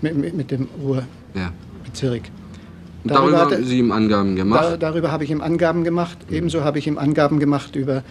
[0.00, 2.24] mit, mit, mit dem Ruhrbezirk.
[2.24, 2.37] Ja.
[3.08, 4.64] Darüber, darüber haben Sie ihm Angaben gemacht?
[4.64, 6.18] Da, darüber habe ich ihm Angaben gemacht.
[6.30, 8.02] Ebenso habe ich ihm Angaben gemacht über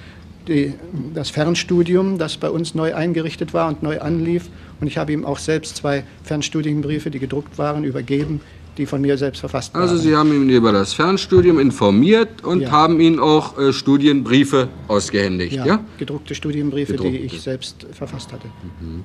[0.48, 0.74] die,
[1.14, 4.50] das Fernstudium, das bei uns neu eingerichtet war und neu anlief.
[4.80, 8.42] Und ich habe ihm auch selbst zwei Fernstudienbriefe, die gedruckt waren, übergeben,
[8.78, 9.98] die von mir selbst verfasst also waren.
[9.98, 12.72] Also Sie haben ihn über das Fernstudium informiert und ja.
[12.72, 15.66] haben ihm auch äh, Studienbriefe ausgehändigt, ja?
[15.66, 15.80] ja?
[15.98, 17.18] gedruckte Studienbriefe, gedruckte.
[17.18, 18.48] die ich selbst verfasst hatte.
[18.80, 19.04] Mhm.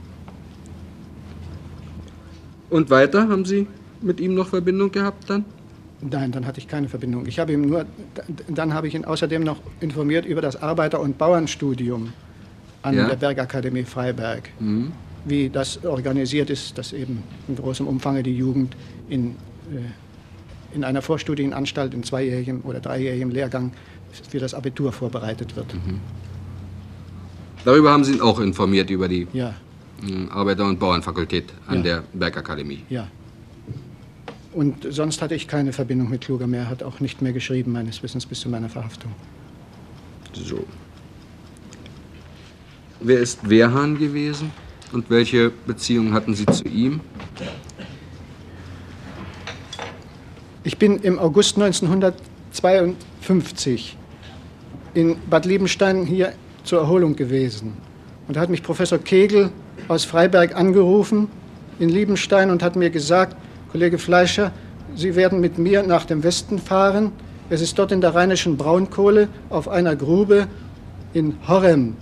[2.70, 3.66] Und weiter haben Sie
[4.00, 5.44] mit ihm noch Verbindung gehabt dann?
[6.02, 7.26] Nein, dann hatte ich keine Verbindung.
[7.26, 7.86] Ich habe ihm nur,
[8.48, 12.12] dann habe ich ihn außerdem noch informiert über das Arbeiter- und Bauernstudium
[12.82, 13.06] an ja.
[13.06, 14.48] der Bergakademie Freiberg.
[14.58, 14.92] Mhm.
[15.24, 18.76] Wie das organisiert ist, dass eben in großem Umfang die Jugend
[19.08, 19.36] in,
[19.70, 23.72] äh, in einer Vorstudienanstalt in zweijährigem oder dreijährigem Lehrgang
[24.28, 25.72] für das Abitur vorbereitet wird.
[25.72, 26.00] Mhm.
[27.64, 29.54] Darüber haben Sie ihn auch informiert, über die ja.
[30.04, 31.82] Hm, Arbeiter- und Bauernfakultät an ja.
[31.82, 32.82] der Bergakademie.
[32.88, 33.06] Ja.
[34.52, 38.02] Und sonst hatte ich keine Verbindung mit Kluger mehr, hat auch nicht mehr geschrieben, meines
[38.02, 39.12] Wissens, bis zu meiner Verhaftung.
[40.34, 40.62] So.
[43.00, 44.50] Wer ist Wehrhahn gewesen
[44.92, 47.00] und welche Beziehung hatten Sie zu ihm?
[50.64, 53.96] Ich bin im August 1952
[54.94, 57.72] in Bad Liebenstein hier zur Erholung gewesen.
[58.28, 59.50] Und da hat mich Professor Kegel
[59.88, 61.26] aus Freiberg angerufen
[61.78, 63.34] in Liebenstein und hat mir gesagt,
[63.72, 64.52] Kollege Fleischer,
[64.94, 67.12] Sie werden mit mir nach dem Westen fahren.
[67.48, 70.46] Es ist dort in der rheinischen Braunkohle auf einer Grube
[71.14, 71.96] in Horrem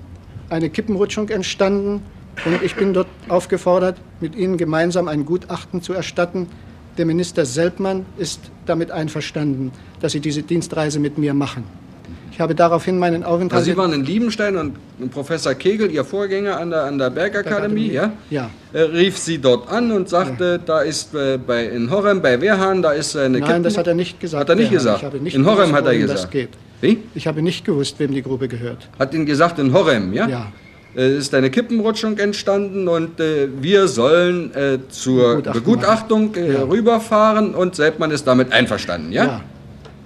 [0.48, 2.02] eine Kippenrutschung entstanden
[2.44, 6.48] und ich bin dort aufgefordert, mit Ihnen gemeinsam ein Gutachten zu erstatten.
[6.98, 11.62] Der Minister Selbmann ist damit einverstanden, dass Sie diese Dienstreise mit mir machen.
[12.40, 13.58] Ich habe daraufhin meinen Aufenthalt.
[13.58, 14.74] Also Sie waren in Liebenstein und
[15.10, 18.14] Professor Kegel, Ihr Vorgänger an der, an der Bergakademie, ja?
[18.30, 18.48] Ja.
[18.72, 20.56] Er rief Sie dort an und sagte, ja.
[20.56, 23.88] da ist äh, bei, in Horem bei Wehrhahn, da ist eine Nein, Kippen das hat
[23.88, 24.40] er nicht gesagt.
[24.40, 25.20] Hat er nicht gesagt?
[25.22, 26.34] Nicht in Horem hat er gesagt.
[26.80, 27.02] Wie?
[27.14, 28.88] Ich habe nicht gewusst, wem die Grube gehört.
[28.98, 30.26] Hat ihn gesagt in Horem, ja?
[30.26, 30.52] Ja.
[30.94, 36.62] Ist eine Kippenrutschung entstanden und äh, wir sollen äh, zur Begutachtung, Begutachtung äh, ja.
[36.62, 39.24] rüberfahren und Selbmann ist damit einverstanden, ja?
[39.26, 39.40] Ja.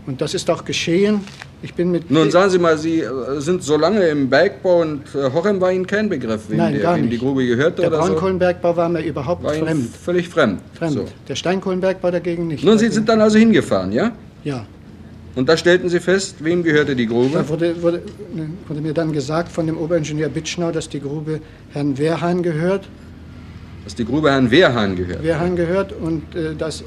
[0.06, 1.20] Und das ist auch geschehen.
[1.62, 5.02] Ich bin mit Nun sagen Sie mal, Sie äh, sind so lange im Bergbau und
[5.14, 7.96] äh, Horem war Ihnen kein Begriff, wem, Nein, gar wem die Grube gehörte der oder
[7.96, 8.02] so?
[8.02, 9.96] Der Braunkohlenbergbau war mir überhaupt war fremd.
[9.96, 10.60] Völlig fremd.
[10.74, 10.92] Fremd.
[10.92, 11.04] So.
[11.28, 12.64] Der Steinkohlenbergbau dagegen nicht.
[12.64, 14.12] Nun, Sie sind dann also hingefahren, ja?
[14.44, 14.66] Ja.
[15.36, 17.30] Und da stellten Sie fest, wem gehörte die Grube?
[17.32, 18.02] Da wurde, wurde,
[18.32, 21.40] ne, wurde mir dann gesagt von dem Oberingenieur Bitschnau, dass die Grube
[21.72, 22.88] Herrn Wehrhahn gehört.
[23.82, 25.22] Dass die Grube Herrn Wehrhahn gehört?
[25.22, 26.84] Wehrhahn gehört und äh, dass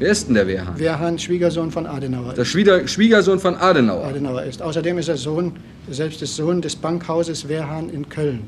[0.00, 0.78] Wer ist denn der Wehrhahn?
[0.78, 2.32] Wehrhahn, Schwiegersohn von Adenauer.
[2.32, 4.06] Der Schwieger, Schwiegersohn von Adenauer.
[4.06, 4.62] Adenauer ist.
[4.62, 5.52] Außerdem ist er Sohn,
[5.90, 8.40] selbst des Sohn des Bankhauses Wehrhahn in Köln.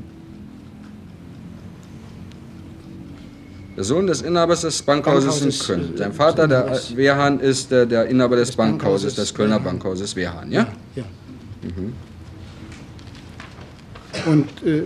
[3.77, 5.97] Der Sohn des Inhabers des Bankhauses, Bankhauses in Köln.
[5.99, 9.65] Sein Vater, der Wehrhahn, ist der, der Inhaber des, des Bankhauses, des Kölner Wehrhahn.
[9.65, 10.69] Bankhauses Wehrhahn, ja?
[10.97, 11.03] Ja.
[11.03, 11.05] ja.
[11.69, 11.93] Mhm.
[14.25, 14.85] Und äh,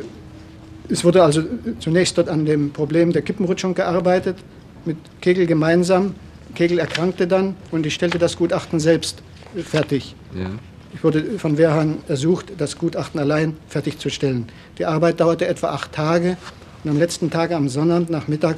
[0.89, 1.45] es wurde also
[1.79, 4.37] zunächst dort an dem Problem der Kippenrutschung gearbeitet,
[4.85, 6.17] mit Kegel gemeinsam.
[6.57, 9.23] Kegel erkrankte dann und ich stellte das Gutachten selbst
[9.65, 10.17] fertig.
[10.35, 10.51] Ja.
[10.93, 14.47] Ich wurde von Wehrhahn ersucht, das Gutachten allein fertigzustellen.
[14.79, 16.37] Die Arbeit dauerte etwa acht Tage
[16.83, 18.57] und am letzten Tag, am Sonnabendnachmittag,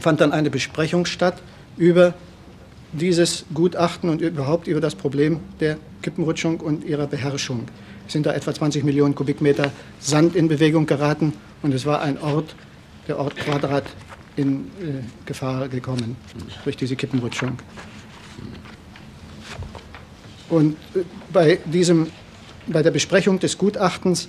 [0.00, 1.40] fand dann eine Besprechung statt
[1.76, 2.14] über
[2.92, 7.66] dieses Gutachten und überhaupt über das Problem der Kippenrutschung und ihrer Beherrschung.
[8.06, 9.70] Es sind da etwa 20 Millionen Kubikmeter
[10.00, 12.54] Sand in Bewegung geraten und es war ein Ort,
[13.08, 13.84] der Ort Quadrat,
[14.36, 16.16] in äh, Gefahr gekommen
[16.64, 17.58] durch diese Kippenrutschung.
[20.48, 21.00] Und äh,
[21.32, 22.08] bei, diesem,
[22.66, 24.28] bei der Besprechung des Gutachtens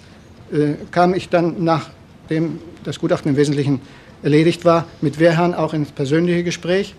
[0.52, 3.82] äh, kam ich dann, nachdem das Gutachten im Wesentlichen
[4.24, 6.96] erledigt war, mit Wehrhahn auch ins persönliche Gespräch.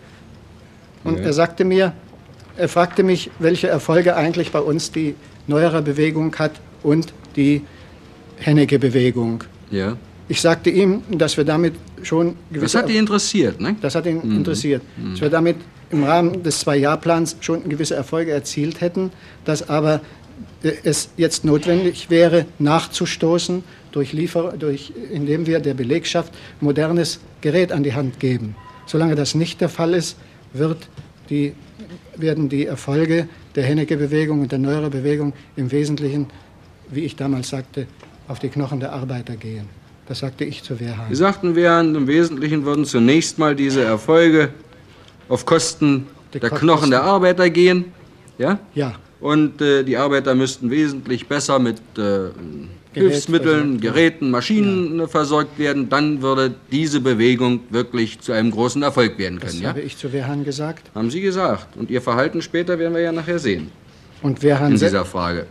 [1.05, 1.25] Und ja.
[1.25, 1.93] er sagte mir,
[2.57, 5.15] er fragte mich, welche Erfolge eigentlich bei uns die
[5.47, 6.53] neuere Bewegung hat
[6.83, 7.63] und die
[8.39, 9.45] Hennecke-Bewegung.
[9.71, 9.97] Ja.
[10.29, 12.77] Ich sagte ihm, dass wir damit schon gewisse...
[12.77, 13.77] Das hat ihn interessiert, ne?
[13.81, 14.37] Das hat ihn mhm.
[14.37, 14.83] interessiert.
[14.97, 15.11] Mhm.
[15.13, 15.57] Dass wir damit
[15.91, 19.11] im Rahmen des Zwei-Jahr-Plans schon gewisse Erfolge erzielt hätten,
[19.45, 20.01] dass aber
[20.63, 27.73] äh, es jetzt notwendig wäre, nachzustoßen, durch Liefer durch, indem wir der Belegschaft modernes Gerät
[27.73, 28.55] an die Hand geben.
[28.87, 30.17] Solange das nicht der Fall ist,
[30.53, 30.89] wird
[31.31, 31.55] die,
[32.17, 36.27] werden die Erfolge der Hennecke-Bewegung und der Neuere-Bewegung im Wesentlichen,
[36.91, 37.87] wie ich damals sagte,
[38.29, 39.69] auf die Knochen der Arbeiter gehen.
[40.09, 41.09] Das sagte ich zu Wehrhahn.
[41.11, 44.49] Sie sagten, Wehrhahn, im Wesentlichen würden zunächst mal diese Erfolge
[45.29, 47.93] auf Kosten der, der Knochen der Arbeiter gehen.
[48.39, 48.59] Ja?
[48.75, 48.95] Ja.
[49.21, 52.31] und äh, die Arbeiter müssten wesentlich besser mit äh,
[52.93, 55.07] Hilfsmitteln, Geräten, Maschinen ja.
[55.07, 59.53] versorgt werden, dann würde diese Bewegung wirklich zu einem großen Erfolg werden können.
[59.53, 59.69] Das ja?
[59.69, 60.91] habe ich zu Wehrhahn gesagt.
[60.95, 61.77] Haben Sie gesagt.
[61.77, 63.71] Und Ihr Verhalten später werden wir ja nachher sehen.
[64.23, 65.47] Und Wehrhahn in dieser Frage.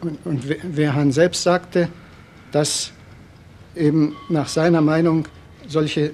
[0.00, 1.88] Und, und Wehrhahn selbst sagte,
[2.52, 2.92] dass
[3.76, 5.26] eben nach seiner Meinung
[5.68, 6.12] solche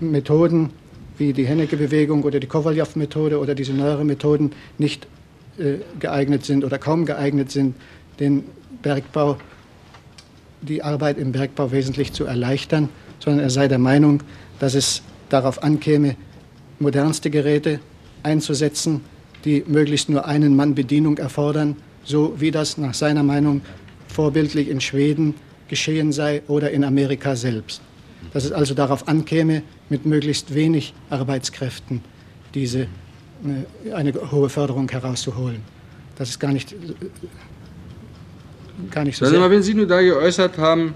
[0.00, 0.70] Methoden
[1.18, 5.06] wie die Hennecke-Bewegung oder die Kowaljow-Methode oder diese neueren Methoden nicht
[5.58, 7.74] äh, geeignet sind oder kaum geeignet sind,
[8.20, 8.44] den
[8.82, 9.36] Bergbau,
[10.62, 12.88] die Arbeit im Bergbau wesentlich zu erleichtern,
[13.18, 14.22] sondern er sei der Meinung,
[14.60, 16.16] dass es darauf ankäme,
[16.78, 17.80] modernste Geräte
[18.22, 19.00] einzusetzen,
[19.44, 23.62] die möglichst nur einen Mann Bedienung erfordern, so wie das nach seiner Meinung
[24.08, 25.34] vorbildlich in Schweden
[25.68, 27.80] geschehen sei oder in Amerika selbst.
[28.32, 32.02] Dass es also darauf ankäme, mit möglichst wenig Arbeitskräften
[32.54, 32.88] diese
[33.94, 35.62] eine hohe Förderung herauszuholen.
[36.16, 36.74] Das ist gar nicht,
[38.90, 40.94] gar nicht so Sie mal, wenn Sie nur da geäußert haben,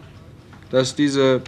[0.70, 1.42] dass diese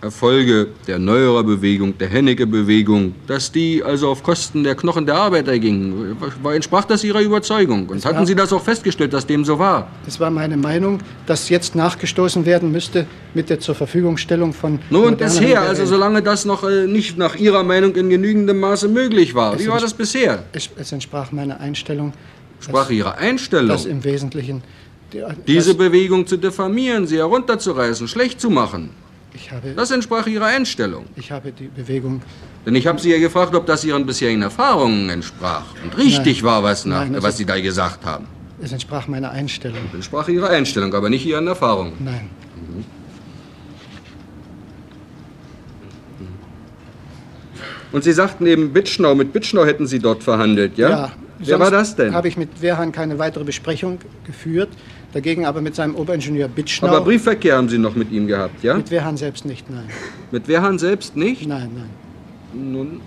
[0.00, 6.16] Erfolge der Neuerer-Bewegung, der Hennecke-Bewegung, dass die also auf Kosten der Knochen der Arbeiter gingen.
[6.44, 7.88] Entsprach das Ihrer Überzeugung?
[7.88, 9.88] Und hatten Sie das auch festgestellt, dass dem so war?
[10.04, 14.78] Das war meine Meinung, dass jetzt nachgestoßen werden müsste mit der zur Verfügungstellung von.
[14.90, 18.86] Nun und bisher, also solange das noch äh, nicht nach Ihrer Meinung in genügendem Maße
[18.86, 19.58] möglich war.
[19.58, 20.44] Wie war das bisher?
[20.52, 22.12] Es, es entsprach meiner Einstellung.
[22.60, 23.68] Sprach Ihre Einstellung?
[23.68, 24.62] Das im Wesentlichen.
[25.12, 28.90] Die, Diese Bewegung zu diffamieren, sie herunterzureißen, schlecht zu machen.
[29.50, 31.06] Habe, das entsprach Ihrer Einstellung.
[31.16, 32.22] Ich habe die Bewegung.
[32.66, 36.50] Denn ich habe Sie ja gefragt, ob das Ihren bisherigen Erfahrungen entsprach und richtig nein,
[36.50, 38.26] war, was, nach, nein, was Sie da gesagt haben.
[38.60, 39.78] Es entsprach meiner Einstellung.
[39.88, 41.92] Es entsprach Ihrer Einstellung, aber nicht Ihren Erfahrungen.
[42.00, 42.30] Nein.
[42.56, 42.84] Mhm.
[47.92, 50.90] Und Sie sagten eben Bitschnau, mit Bitschnau hätten Sie dort verhandelt, ja?
[50.90, 51.12] Ja.
[51.38, 52.14] Wer war das denn?
[52.14, 54.70] Habe ich mit Wehrhahn keine weitere Besprechung geführt.
[55.12, 56.88] Dagegen aber mit seinem Oberingenieur Bitschnau.
[56.88, 58.74] Aber Briefverkehr haben Sie noch mit ihm gehabt, ja?
[58.76, 59.88] Mit Wehrhahn selbst nicht, nein.
[60.30, 61.46] Mit Wehrhahn selbst nicht?
[61.46, 61.90] Nein, nein.
[62.52, 63.00] Nun.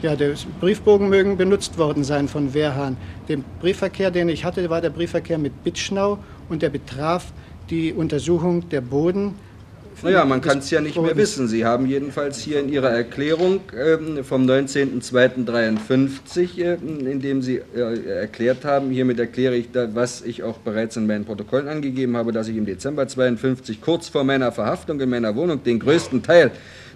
[0.00, 2.96] Ja, der Briefbogen mögen benutzt worden sein von Wehrhahn.
[3.28, 6.18] Der Briefverkehr, den ich hatte, war der Briefverkehr mit Bitschnau
[6.48, 7.32] und der betraf
[7.70, 9.34] die Untersuchung der Boden
[10.02, 11.46] naja, man kann es ja nicht mehr wissen.
[11.48, 18.20] Sie haben jedenfalls hier in Ihrer Erklärung äh, vom 19.02.53, äh, in dem Sie äh,
[18.20, 22.32] erklärt haben, hiermit erkläre ich, da, was ich auch bereits in meinen Protokollen angegeben habe,
[22.32, 26.50] dass ich im Dezember 52 kurz vor meiner Verhaftung in meiner Wohnung den größten Teil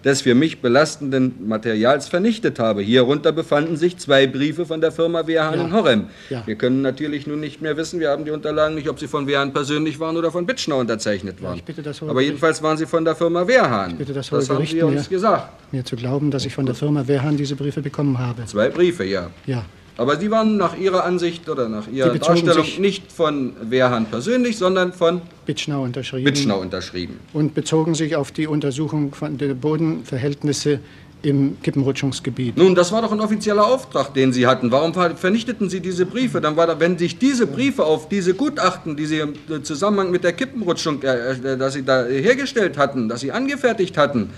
[0.04, 2.82] des für mich belastenden Materials vernichtet habe.
[2.82, 5.64] Hierunter befanden sich zwei Briefe von der Firma Wehrhahn ja.
[5.66, 6.04] in Horem.
[6.30, 6.46] Ja.
[6.46, 9.26] Wir können natürlich nun nicht mehr wissen, wir haben die Unterlagen nicht, ob sie von
[9.26, 11.60] Wehrhahn persönlich waren oder von Bitschner unterzeichnet waren.
[11.66, 13.90] Ja, Aber jedenfalls waren sie von der Firma Wehrhahn.
[13.92, 15.72] Ich bitte das, das haben Sie uns mir, gesagt.
[15.72, 18.44] Mir zu glauben, dass ich von der Firma Wehrhahn diese Briefe bekommen habe.
[18.46, 19.30] Zwei Briefe, ja.
[19.46, 19.64] Ja.
[19.98, 24.92] Aber Sie waren nach Ihrer Ansicht oder nach Ihrer Darstellung nicht von Wehrhahn persönlich, sondern
[24.92, 26.24] von Bitschnau unterschrieben.
[26.24, 27.18] Bitschnau unterschrieben.
[27.32, 30.80] Und bezogen sich auf die Untersuchung von der Bodenverhältnisse
[31.22, 32.56] im Kippenrutschungsgebiet.
[32.58, 34.70] Nun, das war doch ein offizieller Auftrag, den Sie hatten.
[34.70, 36.40] Warum vernichteten Sie diese Briefe?
[36.40, 40.24] Dann war da, wenn sich diese Briefe auf diese Gutachten, die Sie im Zusammenhang mit
[40.24, 44.30] der Kippenrutschung, äh, äh dass Sie da hergestellt hatten, dass Sie angefertigt hatten,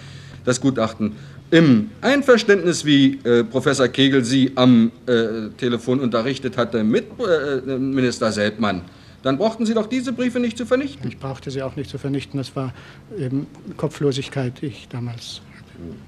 [0.44, 1.16] das Gutachten,
[1.50, 8.30] im Einverständnis, wie äh, Professor Kegel Sie am äh, Telefon unterrichtet hatte, mit äh, Minister
[8.32, 8.82] Seltmann,
[9.22, 11.08] dann brauchten Sie doch diese Briefe nicht zu vernichten.
[11.08, 12.38] Ich brauchte sie auch nicht zu vernichten.
[12.38, 12.72] Das war
[13.18, 13.46] eben
[13.76, 16.07] Kopflosigkeit, ich damals hatte.